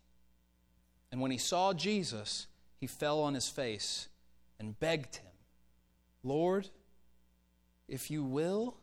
And 1.11 1.21
when 1.21 1.29
he 1.29 1.37
saw 1.37 1.73
Jesus, 1.73 2.47
he 2.79 2.87
fell 2.87 3.21
on 3.21 3.35
his 3.35 3.49
face 3.49 4.07
and 4.59 4.79
begged 4.79 5.17
him 5.17 5.27
Lord, 6.23 6.69
if 7.87 8.09
you 8.09 8.23
will, 8.23 8.75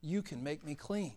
you 0.00 0.22
can 0.22 0.44
make 0.44 0.64
me 0.64 0.76
clean. 0.76 1.16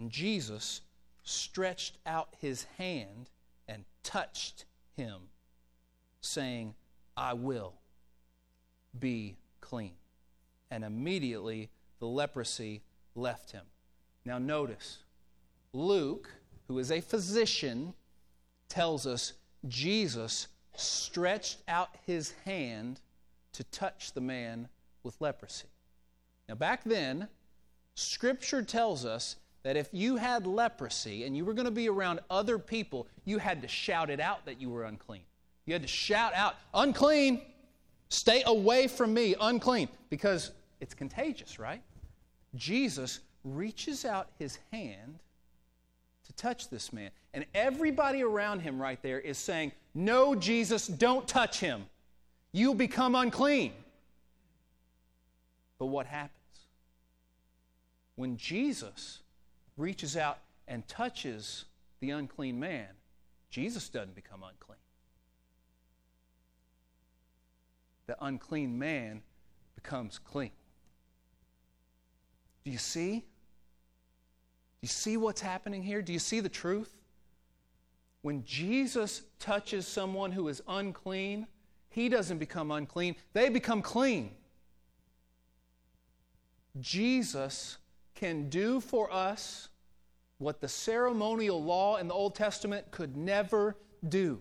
And 0.00 0.10
Jesus 0.10 0.80
stretched 1.22 1.98
out 2.04 2.30
his 2.40 2.64
hand 2.78 3.30
and 3.68 3.84
touched 4.02 4.64
him, 4.96 5.20
saying, 6.20 6.74
I 7.16 7.34
will 7.34 7.74
be 8.98 9.36
clean. 9.60 9.92
And 10.70 10.84
immediately 10.84 11.70
the 11.98 12.06
leprosy 12.06 12.82
left 13.14 13.52
him. 13.52 13.64
Now, 14.24 14.38
notice, 14.38 14.98
Luke, 15.72 16.30
who 16.68 16.78
is 16.78 16.90
a 16.90 17.00
physician, 17.00 17.94
tells 18.68 19.06
us 19.06 19.34
Jesus 19.68 20.48
stretched 20.74 21.58
out 21.68 21.90
his 22.06 22.32
hand 22.44 23.00
to 23.52 23.64
touch 23.64 24.12
the 24.12 24.20
man 24.20 24.68
with 25.02 25.20
leprosy. 25.20 25.68
Now, 26.48 26.54
back 26.56 26.82
then, 26.84 27.28
Scripture 27.94 28.62
tells 28.62 29.04
us 29.04 29.36
that 29.62 29.76
if 29.76 29.88
you 29.92 30.16
had 30.16 30.46
leprosy 30.46 31.24
and 31.24 31.36
you 31.36 31.44
were 31.44 31.54
going 31.54 31.64
to 31.66 31.70
be 31.70 31.88
around 31.88 32.20
other 32.28 32.58
people, 32.58 33.06
you 33.24 33.38
had 33.38 33.62
to 33.62 33.68
shout 33.68 34.10
it 34.10 34.20
out 34.20 34.44
that 34.46 34.60
you 34.60 34.68
were 34.70 34.84
unclean. 34.84 35.22
You 35.66 35.72
had 35.72 35.82
to 35.82 35.88
shout 35.88 36.34
out, 36.34 36.56
unclean, 36.74 37.40
stay 38.14 38.42
away 38.46 38.86
from 38.86 39.12
me, 39.12 39.34
unclean, 39.40 39.88
because 40.10 40.52
it's 40.80 40.94
contagious, 40.94 41.58
right? 41.58 41.82
Jesus 42.54 43.20
reaches 43.44 44.04
out 44.04 44.30
his 44.38 44.58
hand 44.72 45.18
to 46.26 46.32
touch 46.34 46.70
this 46.70 46.92
man. 46.92 47.10
And 47.34 47.44
everybody 47.54 48.22
around 48.22 48.60
him 48.60 48.80
right 48.80 49.02
there 49.02 49.20
is 49.20 49.36
saying, 49.38 49.72
No, 49.94 50.34
Jesus, 50.34 50.86
don't 50.86 51.26
touch 51.26 51.60
him 51.60 51.84
You'll 52.54 52.76
become 52.76 53.16
unclean. 53.16 53.72
But 55.76 55.86
what 55.86 56.06
happens? 56.06 56.30
When 58.14 58.36
Jesus 58.36 59.18
reaches 59.76 60.16
out 60.16 60.38
and 60.68 60.86
touches 60.86 61.64
the 61.98 62.10
unclean 62.10 62.60
man, 62.60 62.86
Jesus 63.50 63.88
doesn't 63.88 64.14
become 64.14 64.44
unclean. 64.44 64.78
The 68.06 68.16
unclean 68.24 68.78
man 68.78 69.22
becomes 69.74 70.18
clean. 70.18 70.50
Do 72.64 72.70
you 72.70 72.78
see? 72.78 73.16
Do 73.16 73.24
you 74.82 74.88
see 74.88 75.16
what's 75.16 75.40
happening 75.40 75.82
here? 75.82 76.02
Do 76.02 76.12
you 76.12 76.18
see 76.18 76.40
the 76.40 76.48
truth? 76.48 76.94
When 78.22 78.44
Jesus 78.44 79.22
touches 79.38 79.86
someone 79.86 80.32
who 80.32 80.48
is 80.48 80.62
unclean, 80.66 81.46
he 81.90 82.08
doesn't 82.08 82.38
become 82.38 82.70
unclean, 82.70 83.16
they 83.34 83.48
become 83.48 83.82
clean. 83.82 84.30
Jesus 86.80 87.76
can 88.14 88.48
do 88.48 88.80
for 88.80 89.12
us 89.12 89.68
what 90.38 90.60
the 90.60 90.68
ceremonial 90.68 91.62
law 91.62 91.96
in 91.96 92.08
the 92.08 92.14
Old 92.14 92.34
Testament 92.34 92.90
could 92.90 93.16
never 93.16 93.76
do. 94.08 94.40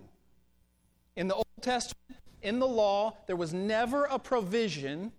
In 1.16 1.28
the 1.28 1.36
Old 1.36 1.46
Testament, 1.62 2.20
in 2.44 2.60
the 2.60 2.68
law, 2.68 3.18
there 3.26 3.36
was 3.36 3.54
never 3.54 4.06
a 4.06 4.20
provision 4.20 5.12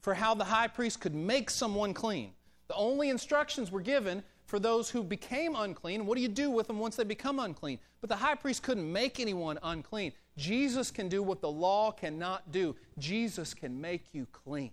for 0.00 0.14
how 0.14 0.34
the 0.34 0.44
high 0.44 0.68
priest 0.68 1.00
could 1.00 1.14
make 1.14 1.50
someone 1.50 1.94
clean. 1.94 2.32
The 2.68 2.74
only 2.74 3.08
instructions 3.08 3.70
were 3.70 3.80
given 3.80 4.22
for 4.46 4.58
those 4.58 4.90
who 4.90 5.02
became 5.02 5.56
unclean. 5.56 6.04
What 6.06 6.16
do 6.16 6.22
you 6.22 6.28
do 6.28 6.50
with 6.50 6.66
them 6.66 6.78
once 6.78 6.96
they 6.96 7.04
become 7.04 7.38
unclean? 7.38 7.78
But 8.00 8.10
the 8.10 8.16
high 8.16 8.34
priest 8.34 8.62
couldn't 8.62 8.90
make 8.90 9.20
anyone 9.20 9.58
unclean. 9.62 10.12
Jesus 10.36 10.90
can 10.90 11.08
do 11.08 11.22
what 11.22 11.40
the 11.40 11.50
law 11.50 11.90
cannot 11.90 12.50
do. 12.52 12.74
Jesus 12.98 13.54
can 13.54 13.80
make 13.80 14.06
you 14.12 14.26
clean. 14.32 14.70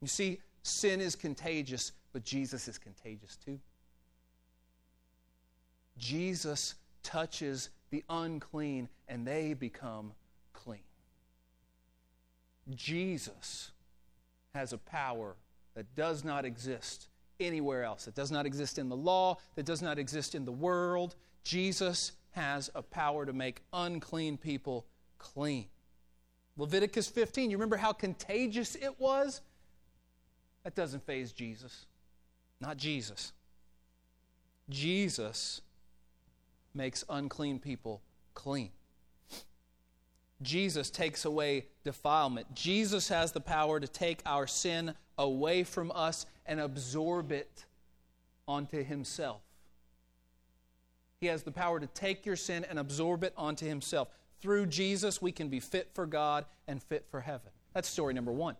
You 0.00 0.08
see, 0.08 0.40
sin 0.62 1.00
is 1.00 1.16
contagious. 1.16 1.92
but 2.12 2.24
Jesus 2.24 2.66
is 2.66 2.78
contagious 2.78 3.36
too. 3.36 3.58
Jesus 5.98 6.74
touches 7.02 7.70
the 7.90 8.02
unclean 8.08 8.88
and 9.08 9.26
they 9.26 9.54
become. 9.54 10.12
Jesus 12.76 13.70
has 14.54 14.72
a 14.72 14.78
power 14.78 15.36
that 15.74 15.94
does 15.94 16.24
not 16.24 16.44
exist 16.44 17.08
anywhere 17.38 17.84
else. 17.84 18.06
It 18.06 18.14
does 18.14 18.30
not 18.30 18.46
exist 18.46 18.78
in 18.78 18.88
the 18.88 18.96
law, 18.96 19.38
that 19.54 19.64
does 19.64 19.82
not 19.82 19.98
exist 19.98 20.34
in 20.34 20.44
the 20.44 20.52
world. 20.52 21.16
Jesus 21.44 22.12
has 22.32 22.70
a 22.74 22.82
power 22.82 23.26
to 23.26 23.32
make 23.32 23.62
unclean 23.72 24.36
people 24.36 24.86
clean. 25.18 25.66
Leviticus 26.56 27.08
15, 27.08 27.50
you 27.50 27.56
remember 27.56 27.76
how 27.76 27.92
contagious 27.92 28.74
it 28.74 28.98
was? 28.98 29.40
That 30.64 30.74
doesn't 30.74 31.06
faze 31.06 31.32
Jesus. 31.32 31.86
Not 32.60 32.76
Jesus. 32.76 33.32
Jesus 34.68 35.62
makes 36.74 37.04
unclean 37.08 37.58
people 37.58 38.02
clean. 38.34 38.70
Jesus 40.42 40.90
takes 40.90 41.24
away 41.24 41.66
defilement. 41.84 42.54
Jesus 42.54 43.08
has 43.08 43.32
the 43.32 43.40
power 43.40 43.78
to 43.78 43.86
take 43.86 44.20
our 44.24 44.46
sin 44.46 44.94
away 45.18 45.64
from 45.64 45.92
us 45.94 46.26
and 46.46 46.60
absorb 46.60 47.30
it 47.32 47.66
onto 48.48 48.82
himself. 48.82 49.42
He 51.20 51.26
has 51.26 51.42
the 51.42 51.50
power 51.50 51.78
to 51.78 51.86
take 51.88 52.24
your 52.24 52.36
sin 52.36 52.64
and 52.68 52.78
absorb 52.78 53.24
it 53.24 53.34
onto 53.36 53.66
himself. 53.66 54.08
Through 54.40 54.66
Jesus, 54.66 55.20
we 55.20 55.32
can 55.32 55.48
be 55.48 55.60
fit 55.60 55.90
for 55.92 56.06
God 56.06 56.46
and 56.66 56.82
fit 56.82 57.06
for 57.10 57.20
heaven. 57.20 57.50
That's 57.74 57.88
story 57.88 58.14
number 58.14 58.32
one. 58.32 58.56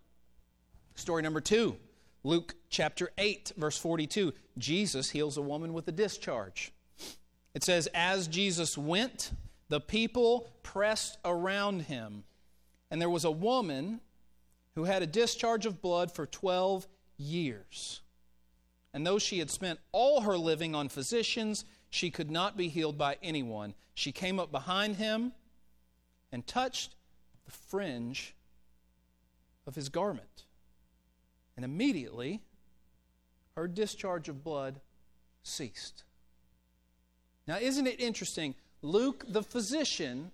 Story 0.94 1.22
number 1.22 1.40
two 1.40 1.76
Luke 2.22 2.54
chapter 2.68 3.10
8, 3.16 3.52
verse 3.56 3.78
42. 3.78 4.34
Jesus 4.58 5.10
heals 5.10 5.38
a 5.38 5.42
woman 5.42 5.72
with 5.72 5.88
a 5.88 5.92
discharge. 5.92 6.72
It 7.54 7.64
says, 7.64 7.88
As 7.94 8.28
Jesus 8.28 8.76
went, 8.76 9.32
the 9.70 9.80
people 9.80 10.50
pressed 10.72 11.18
around 11.24 11.82
him, 11.82 12.22
and 12.92 13.00
there 13.00 13.10
was 13.10 13.24
a 13.24 13.30
woman 13.30 14.00
who 14.76 14.84
had 14.84 15.02
a 15.02 15.06
discharge 15.06 15.66
of 15.66 15.82
blood 15.82 16.12
for 16.12 16.26
12 16.26 16.86
years. 17.16 18.02
And 18.94 19.04
though 19.04 19.18
she 19.18 19.40
had 19.40 19.50
spent 19.50 19.80
all 19.90 20.20
her 20.20 20.38
living 20.38 20.76
on 20.76 20.88
physicians, 20.88 21.64
she 21.90 22.08
could 22.08 22.30
not 22.30 22.56
be 22.56 22.68
healed 22.68 22.96
by 22.96 23.16
anyone. 23.20 23.74
She 23.94 24.12
came 24.12 24.38
up 24.38 24.52
behind 24.52 24.94
him 24.94 25.32
and 26.30 26.46
touched 26.46 26.94
the 27.46 27.50
fringe 27.50 28.36
of 29.66 29.74
his 29.74 29.88
garment. 29.88 30.44
And 31.56 31.64
immediately, 31.64 32.42
her 33.56 33.66
discharge 33.66 34.28
of 34.28 34.44
blood 34.44 34.80
ceased. 35.42 36.04
Now, 37.48 37.58
isn't 37.58 37.88
it 37.88 37.98
interesting? 37.98 38.54
Luke, 38.82 39.24
the 39.26 39.42
physician, 39.42 40.30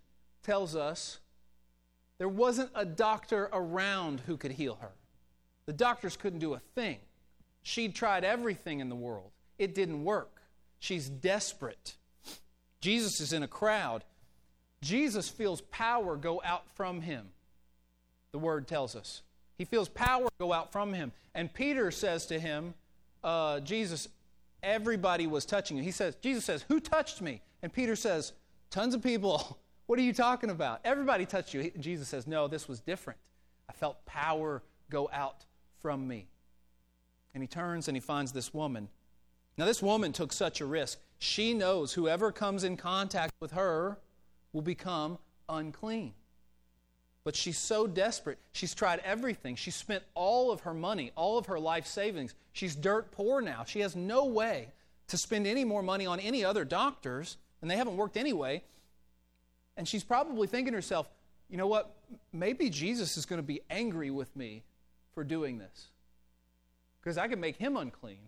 tells 0.46 0.76
us 0.76 1.18
there 2.18 2.28
wasn't 2.28 2.70
a 2.74 2.84
doctor 2.84 3.50
around 3.52 4.20
who 4.20 4.36
could 4.36 4.52
heal 4.52 4.78
her. 4.80 4.92
The 5.66 5.72
doctors 5.72 6.16
couldn't 6.16 6.38
do 6.38 6.54
a 6.54 6.60
thing. 6.74 6.98
She'd 7.62 7.96
tried 7.96 8.24
everything 8.24 8.78
in 8.78 8.88
the 8.88 8.94
world, 8.94 9.32
it 9.58 9.74
didn't 9.74 10.04
work. 10.04 10.30
She's 10.78 11.08
desperate. 11.08 11.96
Jesus 12.80 13.20
is 13.20 13.32
in 13.32 13.42
a 13.42 13.48
crowd. 13.48 14.04
Jesus 14.82 15.28
feels 15.28 15.62
power 15.62 16.16
go 16.16 16.40
out 16.44 16.68
from 16.74 17.00
him, 17.00 17.30
the 18.30 18.38
word 18.38 18.68
tells 18.68 18.94
us. 18.94 19.22
He 19.58 19.64
feels 19.64 19.88
power 19.88 20.28
go 20.38 20.52
out 20.52 20.70
from 20.70 20.92
him. 20.92 21.12
And 21.34 21.52
Peter 21.52 21.90
says 21.90 22.26
to 22.26 22.38
him, 22.38 22.74
uh, 23.24 23.60
Jesus, 23.60 24.06
everybody 24.62 25.26
was 25.26 25.44
touching 25.46 25.76
you. 25.76 25.82
He 25.82 25.90
says, 25.90 26.14
Jesus 26.16 26.44
says, 26.44 26.64
Who 26.68 26.78
touched 26.78 27.20
me? 27.22 27.40
And 27.62 27.72
Peter 27.72 27.96
says, 27.96 28.32
Tons 28.70 28.94
of 28.94 29.02
people. 29.02 29.58
What 29.86 29.98
are 29.98 30.02
you 30.02 30.12
talking 30.12 30.50
about? 30.50 30.80
Everybody 30.84 31.26
touched 31.26 31.54
you. 31.54 31.70
Jesus 31.78 32.08
says, 32.08 32.26
No, 32.26 32.48
this 32.48 32.68
was 32.68 32.80
different. 32.80 33.20
I 33.68 33.72
felt 33.72 34.04
power 34.04 34.62
go 34.90 35.08
out 35.12 35.44
from 35.80 36.06
me. 36.06 36.26
And 37.34 37.42
he 37.42 37.46
turns 37.46 37.88
and 37.88 37.96
he 37.96 38.00
finds 38.00 38.32
this 38.32 38.52
woman. 38.52 38.88
Now, 39.58 39.64
this 39.64 39.82
woman 39.82 40.12
took 40.12 40.32
such 40.32 40.60
a 40.60 40.66
risk. 40.66 40.98
She 41.18 41.54
knows 41.54 41.92
whoever 41.92 42.30
comes 42.30 42.64
in 42.64 42.76
contact 42.76 43.32
with 43.40 43.52
her 43.52 43.98
will 44.52 44.62
become 44.62 45.18
unclean. 45.48 46.12
But 47.24 47.34
she's 47.34 47.58
so 47.58 47.86
desperate. 47.86 48.38
She's 48.52 48.74
tried 48.74 49.00
everything. 49.00 49.56
She's 49.56 49.74
spent 49.74 50.04
all 50.14 50.52
of 50.52 50.60
her 50.60 50.74
money, 50.74 51.10
all 51.16 51.38
of 51.38 51.46
her 51.46 51.58
life 51.58 51.86
savings. 51.86 52.34
She's 52.52 52.76
dirt 52.76 53.10
poor 53.12 53.40
now. 53.40 53.64
She 53.64 53.80
has 53.80 53.96
no 53.96 54.26
way 54.26 54.68
to 55.08 55.16
spend 55.16 55.46
any 55.46 55.64
more 55.64 55.82
money 55.82 56.06
on 56.06 56.20
any 56.20 56.44
other 56.44 56.64
doctors 56.64 57.36
and 57.62 57.70
they 57.70 57.76
haven't 57.76 57.96
worked 57.96 58.16
anyway. 58.16 58.62
And 59.76 59.86
she's 59.86 60.04
probably 60.04 60.46
thinking 60.46 60.72
to 60.72 60.76
herself, 60.76 61.08
you 61.48 61.56
know 61.56 61.66
what? 61.66 61.94
Maybe 62.32 62.70
Jesus 62.70 63.16
is 63.16 63.26
going 63.26 63.38
to 63.38 63.46
be 63.46 63.60
angry 63.70 64.10
with 64.10 64.34
me 64.36 64.62
for 65.14 65.22
doing 65.22 65.58
this. 65.58 65.88
Because 67.00 67.18
I 67.18 67.28
could 67.28 67.38
make 67.38 67.56
him 67.56 67.76
unclean. 67.76 68.18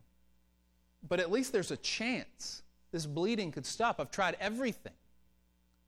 But 1.09 1.21
at 1.21 1.31
least 1.31 1.53
there's 1.53 1.71
a 1.71 1.77
chance 1.77 2.63
this 2.93 3.07
bleeding 3.07 3.53
could 3.53 3.67
stop. 3.67 4.01
I've 4.01 4.11
tried 4.11 4.37
everything. 4.41 4.93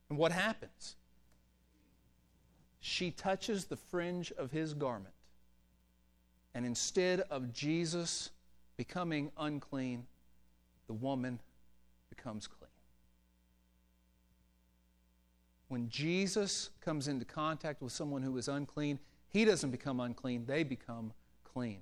And 0.08 0.18
what 0.18 0.32
happens? 0.32 0.96
She 2.80 3.10
touches 3.10 3.66
the 3.66 3.76
fringe 3.76 4.32
of 4.32 4.50
his 4.50 4.74
garment. 4.74 5.14
And 6.54 6.66
instead 6.66 7.20
of 7.30 7.52
Jesus 7.52 8.30
becoming 8.76 9.30
unclean, 9.38 10.06
the 10.88 10.94
woman 10.94 11.38
becomes 12.08 12.46
clean. 12.46 12.59
When 15.70 15.88
Jesus 15.88 16.70
comes 16.80 17.06
into 17.06 17.24
contact 17.24 17.80
with 17.80 17.92
someone 17.92 18.22
who 18.22 18.36
is 18.38 18.48
unclean, 18.48 18.98
he 19.28 19.44
doesn't 19.44 19.70
become 19.70 20.00
unclean, 20.00 20.44
they 20.44 20.64
become 20.64 21.12
clean. 21.44 21.78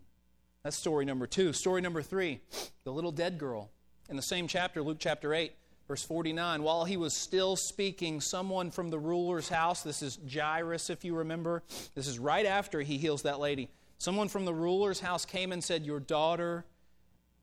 That's 0.63 0.77
story 0.77 1.07
number 1.07 1.27
two. 1.27 1.55
Story 1.55 1.81
number 1.81 2.03
three 2.03 2.43
the 2.85 2.93
little 2.93 3.11
dead 3.11 3.39
girl. 3.39 3.71
In 4.11 4.17
the 4.17 4.21
same 4.21 4.47
chapter, 4.47 4.83
Luke 4.83 4.99
chapter 5.01 5.33
8, 5.33 5.53
verse 5.89 6.03
49, 6.03 6.63
while 6.63 6.85
he 6.85 6.99
was 6.99 7.15
still 7.15 7.57
speaking, 7.57 8.21
someone 8.21 8.71
from 8.71 8.91
the 8.91 8.99
ruler's 8.99 9.49
house, 9.49 9.83
this 9.83 10.03
is 10.03 10.19
Jairus, 10.31 10.91
if 10.91 11.03
you 11.03 11.15
remember, 11.15 11.63
this 11.95 12.07
is 12.07 12.19
right 12.19 12.45
after 12.45 12.83
he 12.83 12.99
heals 12.99 13.23
that 13.23 13.41
lady. 13.41 13.71
Someone 13.97 14.29
from 14.29 14.45
the 14.45 14.53
ruler's 14.53 15.01
house 15.01 15.25
came 15.25 15.51
and 15.51 15.65
said, 15.65 15.87
Your 15.87 15.99
daughter 15.99 16.67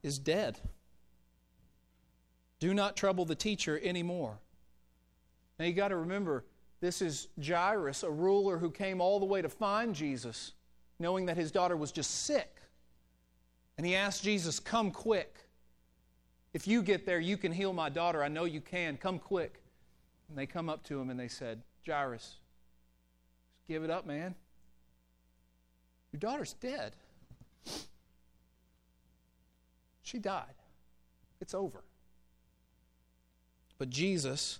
is 0.03 0.19
dead. 0.19 0.59
Do 2.59 2.71
not 2.75 2.95
trouble 2.95 3.25
the 3.25 3.33
teacher 3.33 3.81
anymore. 3.83 4.37
Now 5.59 5.65
you 5.65 5.73
got 5.73 5.89
to 5.89 5.97
remember, 5.97 6.45
this 6.81 7.01
is 7.01 7.27
Jairus, 7.43 8.03
a 8.03 8.11
ruler 8.11 8.57
who 8.57 8.69
came 8.69 9.01
all 9.01 9.19
the 9.19 9.25
way 9.25 9.41
to 9.41 9.49
find 9.49 9.95
Jesus, 9.95 10.53
knowing 10.99 11.25
that 11.27 11.37
his 11.37 11.51
daughter 11.51 11.77
was 11.77 11.91
just 11.91 12.25
sick. 12.25 12.57
And 13.77 13.85
he 13.85 13.95
asked 13.95 14.23
Jesus, 14.23 14.59
Come 14.59 14.91
quick. 14.91 15.35
If 16.53 16.67
you 16.67 16.81
get 16.81 17.05
there, 17.05 17.19
you 17.19 17.35
can 17.35 17.51
heal 17.51 17.73
my 17.73 17.89
daughter. 17.89 18.23
I 18.23 18.29
know 18.29 18.45
you 18.45 18.61
can. 18.61 18.95
Come 18.95 19.19
quick. 19.19 19.61
And 20.29 20.37
they 20.37 20.45
come 20.45 20.69
up 20.69 20.83
to 20.85 20.99
him 20.99 21.09
and 21.09 21.19
they 21.19 21.27
said, 21.27 21.61
Jairus, 21.85 22.35
give 23.67 23.83
it 23.83 23.89
up, 23.89 24.07
man. 24.07 24.35
Your 26.13 26.19
daughter's 26.19 26.53
dead. 26.53 26.93
She 30.01 30.17
died. 30.17 30.45
It's 31.41 31.53
over. 31.53 31.83
But 33.77 33.89
Jesus 33.89 34.59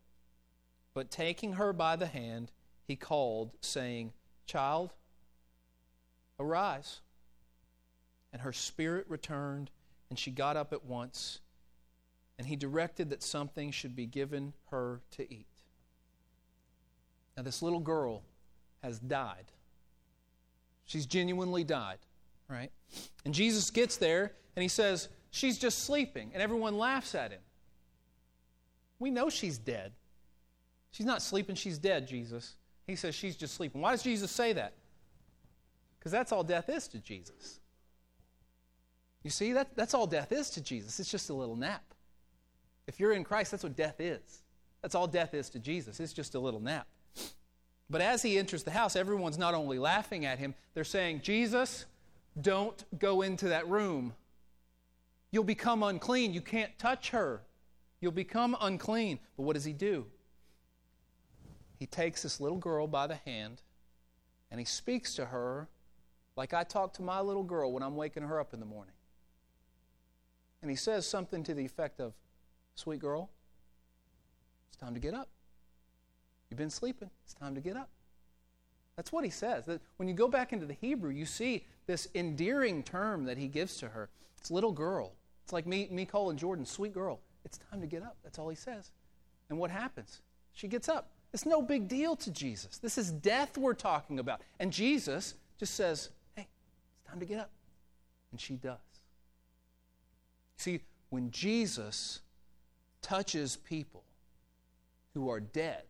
But 0.93 1.09
taking 1.09 1.53
her 1.53 1.73
by 1.73 1.95
the 1.95 2.07
hand, 2.07 2.51
he 2.87 2.95
called, 2.95 3.51
saying, 3.61 4.13
Child, 4.45 4.93
arise. 6.39 7.01
And 8.33 8.41
her 8.41 8.53
spirit 8.53 9.05
returned, 9.09 9.71
and 10.09 10.17
she 10.17 10.31
got 10.31 10.57
up 10.57 10.73
at 10.73 10.85
once. 10.85 11.39
And 12.37 12.47
he 12.47 12.55
directed 12.55 13.09
that 13.11 13.23
something 13.23 13.71
should 13.71 13.95
be 13.95 14.05
given 14.05 14.53
her 14.71 15.01
to 15.11 15.33
eat. 15.33 15.45
Now, 17.37 17.43
this 17.43 17.61
little 17.61 17.79
girl 17.79 18.23
has 18.83 18.99
died. 18.99 19.51
She's 20.85 21.05
genuinely 21.05 21.63
died. 21.63 21.99
right? 22.49 22.71
And 23.23 23.33
Jesus 23.33 23.69
gets 23.69 23.97
there 23.97 24.33
and 24.55 24.63
he 24.63 24.67
says, 24.67 25.07
She's 25.29 25.57
just 25.57 25.85
sleeping. 25.85 26.31
And 26.33 26.43
everyone 26.43 26.77
laughs 26.77 27.15
at 27.15 27.31
him. 27.31 27.39
We 28.99 29.11
know 29.11 29.29
she's 29.29 29.57
dead. 29.57 29.93
She's 30.91 31.05
not 31.05 31.21
sleeping, 31.21 31.55
she's 31.55 31.77
dead, 31.77 32.07
Jesus. 32.07 32.55
He 32.87 32.95
says 32.95 33.15
she's 33.15 33.35
just 33.35 33.53
sleeping. 33.53 33.81
Why 33.81 33.91
does 33.91 34.03
Jesus 34.03 34.31
say 34.31 34.53
that? 34.53 34.73
Because 35.97 36.11
that's 36.11 36.31
all 36.31 36.43
death 36.43 36.69
is 36.69 36.87
to 36.89 36.99
Jesus. 36.99 37.59
You 39.23 39.29
see, 39.29 39.53
that, 39.53 39.75
that's 39.75 39.93
all 39.93 40.07
death 40.07 40.31
is 40.31 40.49
to 40.51 40.61
Jesus. 40.61 40.99
It's 40.99 41.11
just 41.11 41.29
a 41.29 41.33
little 41.33 41.55
nap. 41.55 41.83
If 42.87 42.99
you're 42.99 43.13
in 43.13 43.23
Christ, 43.23 43.51
that's 43.51 43.63
what 43.63 43.75
death 43.75 43.99
is. 43.99 44.41
That's 44.81 44.95
all 44.95 45.07
death 45.07 45.33
is 45.33 45.49
to 45.51 45.59
Jesus. 45.59 45.99
It's 45.99 46.13
just 46.13 46.33
a 46.33 46.39
little 46.39 46.59
nap. 46.59 46.87
But 47.89 48.01
as 48.01 48.21
he 48.21 48.39
enters 48.39 48.63
the 48.63 48.71
house, 48.71 48.95
everyone's 48.95 49.37
not 49.37 49.53
only 49.53 49.77
laughing 49.77 50.25
at 50.25 50.39
him, 50.39 50.55
they're 50.73 50.83
saying, 50.83 51.21
Jesus, 51.21 51.85
don't 52.39 52.83
go 52.97 53.21
into 53.21 53.49
that 53.49 53.67
room. 53.67 54.13
You'll 55.29 55.43
become 55.43 55.83
unclean. 55.83 56.33
You 56.33 56.41
can't 56.41 56.77
touch 56.79 57.09
her. 57.11 57.41
You'll 57.99 58.11
become 58.11 58.57
unclean. 58.59 59.19
But 59.37 59.43
what 59.43 59.53
does 59.53 59.65
he 59.65 59.73
do? 59.73 60.07
He 61.81 61.87
takes 61.87 62.21
this 62.21 62.39
little 62.39 62.59
girl 62.59 62.85
by 62.85 63.07
the 63.07 63.15
hand 63.15 63.63
and 64.51 64.59
he 64.59 64.65
speaks 64.67 65.15
to 65.15 65.25
her 65.25 65.67
like 66.35 66.53
I 66.53 66.63
talk 66.63 66.93
to 66.93 67.01
my 67.01 67.19
little 67.21 67.41
girl 67.41 67.71
when 67.71 67.81
I'm 67.81 67.95
waking 67.95 68.21
her 68.21 68.39
up 68.39 68.53
in 68.53 68.59
the 68.59 68.67
morning. 68.67 68.93
And 70.61 70.69
he 70.69 70.77
says 70.77 71.07
something 71.07 71.43
to 71.43 71.55
the 71.55 71.65
effect 71.65 71.99
of, 71.99 72.13
Sweet 72.75 72.99
girl, 72.99 73.31
it's 74.67 74.77
time 74.77 74.93
to 74.93 74.99
get 74.99 75.15
up. 75.15 75.29
You've 76.51 76.59
been 76.59 76.69
sleeping. 76.69 77.09
It's 77.23 77.33
time 77.33 77.55
to 77.55 77.61
get 77.61 77.75
up. 77.75 77.89
That's 78.95 79.11
what 79.11 79.23
he 79.23 79.31
says. 79.31 79.65
That 79.65 79.81
when 79.97 80.07
you 80.07 80.13
go 80.13 80.27
back 80.27 80.53
into 80.53 80.67
the 80.67 80.75
Hebrew, 80.75 81.09
you 81.09 81.25
see 81.25 81.65
this 81.87 82.07
endearing 82.13 82.83
term 82.83 83.25
that 83.25 83.39
he 83.39 83.47
gives 83.47 83.77
to 83.77 83.89
her. 83.89 84.07
It's 84.37 84.51
little 84.51 84.71
girl. 84.71 85.13
It's 85.43 85.51
like 85.51 85.65
me, 85.65 85.87
me 85.89 86.05
calling 86.05 86.37
Jordan, 86.37 86.63
sweet 86.63 86.93
girl. 86.93 87.21
It's 87.43 87.57
time 87.57 87.81
to 87.81 87.87
get 87.87 88.03
up. 88.03 88.17
That's 88.23 88.37
all 88.37 88.49
he 88.49 88.55
says. 88.55 88.91
And 89.49 89.57
what 89.57 89.71
happens? 89.71 90.21
She 90.53 90.67
gets 90.67 90.87
up. 90.87 91.09
It's 91.33 91.45
no 91.45 91.61
big 91.61 91.87
deal 91.87 92.15
to 92.17 92.31
Jesus. 92.31 92.77
This 92.77 92.97
is 92.97 93.11
death 93.11 93.57
we're 93.57 93.73
talking 93.73 94.19
about. 94.19 94.41
And 94.59 94.71
Jesus 94.71 95.35
just 95.57 95.75
says, 95.75 96.09
hey, 96.35 96.47
it's 96.97 97.09
time 97.09 97.19
to 97.19 97.25
get 97.25 97.39
up. 97.39 97.51
And 98.31 98.39
she 98.39 98.55
does. 98.55 98.77
See, 100.57 100.81
when 101.09 101.31
Jesus 101.31 102.19
touches 103.01 103.55
people 103.55 104.03
who 105.13 105.29
are 105.29 105.39
dead, 105.39 105.83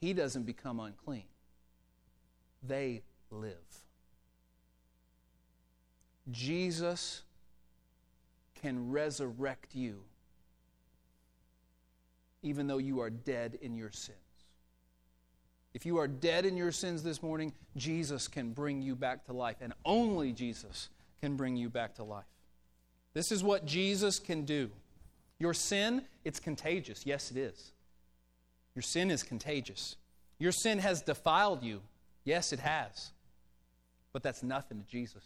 he 0.00 0.12
doesn't 0.12 0.44
become 0.44 0.80
unclean. 0.80 1.24
They 2.62 3.02
live. 3.30 3.54
Jesus 6.30 7.22
can 8.54 8.90
resurrect 8.90 9.74
you 9.74 10.02
even 12.42 12.66
though 12.66 12.78
you 12.78 13.00
are 13.00 13.10
dead 13.10 13.58
in 13.60 13.76
your 13.76 13.90
sins. 13.90 14.18
If 15.72 15.86
you 15.86 15.98
are 15.98 16.08
dead 16.08 16.46
in 16.46 16.56
your 16.56 16.72
sins 16.72 17.02
this 17.02 17.22
morning, 17.22 17.52
Jesus 17.76 18.26
can 18.26 18.52
bring 18.52 18.82
you 18.82 18.96
back 18.96 19.24
to 19.26 19.32
life, 19.32 19.56
and 19.60 19.72
only 19.84 20.32
Jesus 20.32 20.88
can 21.20 21.36
bring 21.36 21.56
you 21.56 21.68
back 21.68 21.94
to 21.96 22.04
life. 22.04 22.24
This 23.14 23.30
is 23.30 23.44
what 23.44 23.66
Jesus 23.66 24.18
can 24.18 24.44
do. 24.44 24.70
Your 25.38 25.54
sin, 25.54 26.02
it's 26.24 26.40
contagious. 26.40 27.06
Yes, 27.06 27.30
it 27.30 27.36
is. 27.36 27.72
Your 28.74 28.82
sin 28.82 29.10
is 29.10 29.22
contagious. 29.22 29.96
Your 30.38 30.52
sin 30.52 30.78
has 30.78 31.02
defiled 31.02 31.62
you. 31.62 31.80
Yes, 32.24 32.52
it 32.52 32.60
has. 32.60 33.10
But 34.12 34.22
that's 34.22 34.42
nothing 34.42 34.78
to 34.78 34.86
Jesus. 34.86 35.22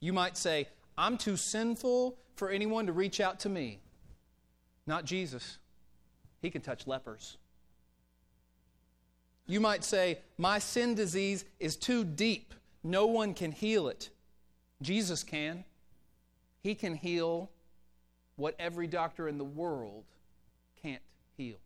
You 0.00 0.12
might 0.12 0.36
say, 0.36 0.68
I'm 0.96 1.18
too 1.18 1.36
sinful 1.36 2.16
for 2.36 2.50
anyone 2.50 2.86
to 2.86 2.92
reach 2.92 3.20
out 3.20 3.40
to 3.40 3.48
me. 3.48 3.80
Not 4.86 5.04
Jesus. 5.04 5.58
He 6.40 6.50
can 6.50 6.62
touch 6.62 6.86
lepers. 6.86 7.36
You 9.46 9.60
might 9.60 9.84
say, 9.84 10.18
My 10.38 10.58
sin 10.58 10.94
disease 10.94 11.44
is 11.60 11.76
too 11.76 12.04
deep. 12.04 12.54
No 12.82 13.06
one 13.06 13.34
can 13.34 13.52
heal 13.52 13.88
it. 13.88 14.10
Jesus 14.82 15.22
can. 15.22 15.64
He 16.62 16.74
can 16.74 16.94
heal 16.94 17.50
what 18.36 18.54
every 18.58 18.86
doctor 18.86 19.28
in 19.28 19.38
the 19.38 19.44
world 19.44 20.04
can't 20.82 21.02
heal. 21.36 21.56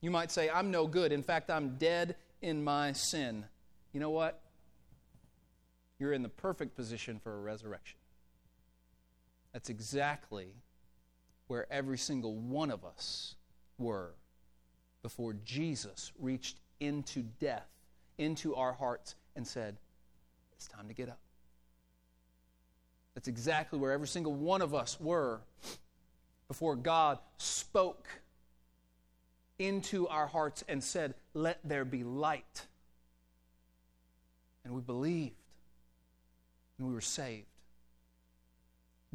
You 0.00 0.10
might 0.10 0.30
say, 0.30 0.48
I'm 0.50 0.70
no 0.70 0.86
good. 0.86 1.10
In 1.12 1.22
fact, 1.22 1.50
I'm 1.50 1.76
dead 1.76 2.16
in 2.42 2.62
my 2.62 2.92
sin. 2.92 3.44
You 3.92 4.00
know 4.00 4.10
what? 4.10 4.40
You're 5.98 6.12
in 6.12 6.22
the 6.22 6.28
perfect 6.28 6.76
position 6.76 7.18
for 7.18 7.34
a 7.34 7.40
resurrection. 7.40 7.98
That's 9.52 9.70
exactly 9.70 10.54
where 11.48 11.70
every 11.72 11.98
single 11.98 12.36
one 12.36 12.70
of 12.70 12.84
us 12.84 13.34
were 13.78 14.14
before 15.02 15.34
Jesus 15.44 16.12
reached 16.18 16.58
into 16.80 17.22
death, 17.40 17.66
into 18.18 18.54
our 18.54 18.72
hearts, 18.72 19.16
and 19.34 19.46
said, 19.46 19.76
It's 20.54 20.68
time 20.68 20.88
to 20.88 20.94
get 20.94 21.08
up. 21.08 21.18
That's 23.14 23.28
exactly 23.28 23.78
where 23.78 23.92
every 23.92 24.06
single 24.06 24.34
one 24.34 24.62
of 24.62 24.74
us 24.74 25.00
were 25.00 25.40
before 26.46 26.76
God 26.76 27.18
spoke 27.38 28.06
into 29.58 30.06
our 30.08 30.26
hearts 30.26 30.62
and 30.68 30.82
said, 30.82 31.14
Let 31.34 31.58
there 31.64 31.84
be 31.84 32.04
light. 32.04 32.66
And 34.64 34.74
we 34.74 34.80
believed 34.82 35.34
and 36.78 36.86
we 36.86 36.94
were 36.94 37.00
saved. 37.00 37.46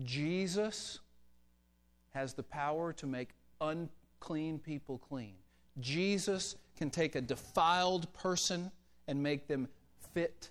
Jesus 0.03 0.99
has 2.13 2.33
the 2.33 2.43
power 2.43 2.93
to 2.93 3.07
make 3.07 3.29
unclean 3.61 4.59
people 4.59 4.97
clean. 4.97 5.33
Jesus 5.79 6.55
can 6.77 6.89
take 6.89 7.15
a 7.15 7.21
defiled 7.21 8.11
person 8.13 8.71
and 9.07 9.21
make 9.21 9.47
them 9.47 9.67
fit 10.13 10.49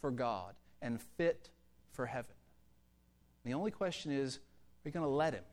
for 0.00 0.10
God 0.10 0.54
and 0.80 1.00
fit 1.16 1.50
for 1.92 2.06
heaven. 2.06 2.34
The 3.44 3.54
only 3.54 3.70
question 3.70 4.12
is 4.12 4.36
are 4.36 4.88
you 4.88 4.92
going 4.92 5.04
to 5.04 5.10
let 5.10 5.34
Him? 5.34 5.44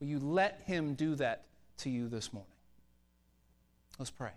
Will 0.00 0.08
you 0.08 0.18
let 0.18 0.62
Him 0.64 0.94
do 0.94 1.14
that 1.16 1.44
to 1.78 1.90
you 1.90 2.08
this 2.08 2.32
morning? 2.32 2.50
Let's 3.98 4.10
pray. 4.10 4.32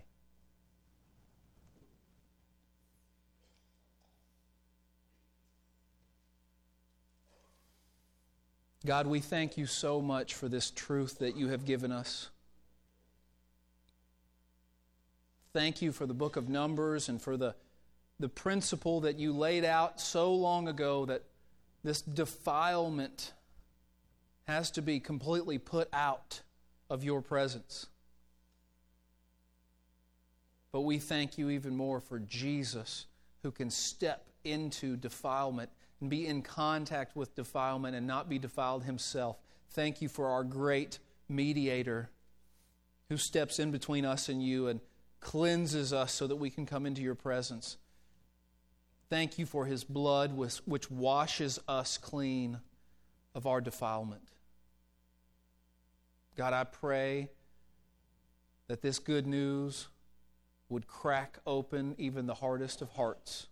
God, 8.88 9.06
we 9.06 9.20
thank 9.20 9.58
you 9.58 9.66
so 9.66 10.00
much 10.00 10.32
for 10.32 10.48
this 10.48 10.70
truth 10.70 11.18
that 11.18 11.36
you 11.36 11.48
have 11.48 11.66
given 11.66 11.92
us. 11.92 12.30
Thank 15.52 15.82
you 15.82 15.92
for 15.92 16.06
the 16.06 16.14
book 16.14 16.36
of 16.36 16.48
Numbers 16.48 17.10
and 17.10 17.20
for 17.20 17.36
the, 17.36 17.54
the 18.18 18.30
principle 18.30 19.00
that 19.00 19.18
you 19.18 19.34
laid 19.34 19.62
out 19.62 20.00
so 20.00 20.32
long 20.32 20.68
ago 20.68 21.04
that 21.04 21.24
this 21.84 22.00
defilement 22.00 23.34
has 24.46 24.70
to 24.70 24.80
be 24.80 25.00
completely 25.00 25.58
put 25.58 25.90
out 25.92 26.40
of 26.88 27.04
your 27.04 27.20
presence. 27.20 27.88
But 30.72 30.80
we 30.80 30.98
thank 30.98 31.36
you 31.36 31.50
even 31.50 31.76
more 31.76 32.00
for 32.00 32.20
Jesus 32.20 33.04
who 33.42 33.50
can 33.50 33.68
step 33.68 34.24
into 34.44 34.96
defilement 34.96 35.68
and 36.00 36.08
be 36.08 36.26
in 36.26 36.42
contact 36.42 37.16
with 37.16 37.34
defilement 37.34 37.96
and 37.96 38.06
not 38.06 38.28
be 38.28 38.38
defiled 38.38 38.84
himself. 38.84 39.38
Thank 39.70 40.00
you 40.00 40.08
for 40.08 40.28
our 40.28 40.44
great 40.44 40.98
mediator 41.28 42.10
who 43.08 43.16
steps 43.16 43.58
in 43.58 43.70
between 43.70 44.04
us 44.04 44.28
and 44.28 44.42
you 44.42 44.68
and 44.68 44.80
cleanses 45.20 45.92
us 45.92 46.12
so 46.12 46.26
that 46.26 46.36
we 46.36 46.50
can 46.50 46.66
come 46.66 46.86
into 46.86 47.02
your 47.02 47.14
presence. 47.14 47.76
Thank 49.10 49.38
you 49.38 49.46
for 49.46 49.64
his 49.64 49.84
blood, 49.84 50.36
which 50.36 50.90
washes 50.90 51.58
us 51.66 51.96
clean 51.96 52.60
of 53.34 53.46
our 53.46 53.60
defilement. 53.60 54.28
God, 56.36 56.52
I 56.52 56.64
pray 56.64 57.30
that 58.68 58.82
this 58.82 58.98
good 58.98 59.26
news 59.26 59.88
would 60.68 60.86
crack 60.86 61.38
open 61.46 61.94
even 61.98 62.26
the 62.26 62.34
hardest 62.34 62.82
of 62.82 62.90
hearts. 62.90 63.46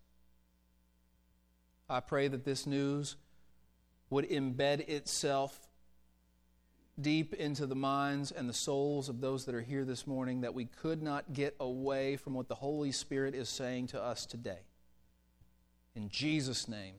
I 1.89 2.01
pray 2.01 2.28
that 2.28 2.45
this 2.45 2.66
news 2.66 3.16
would 4.11 4.28
embed 4.28 4.89
itself 4.89 5.68
deep 7.01 7.34
into 7.34 7.66
the 7.66 7.74
minds 7.74 8.32
and 8.32 8.49
the 8.49 8.55
souls 8.55 9.09
of 9.09 9.20
those 9.20 9.45
that 9.45 9.55
are 9.55 9.61
here 9.61 9.84
this 9.84 10.07
morning, 10.07 10.41
that 10.41 10.55
we 10.55 10.64
could 10.64 11.03
not 11.03 11.32
get 11.32 11.55
away 11.61 12.16
from 12.16 12.34
what 12.34 12.49
the 12.49 12.55
Holy 12.55 12.93
Spirit 12.93 13.34
is 13.34 13.49
saying 13.49 13.89
to 13.89 14.03
us 14.03 14.24
today. 14.26 14.61
In 15.95 16.09
Jesus' 16.09 16.68
name. 16.68 16.95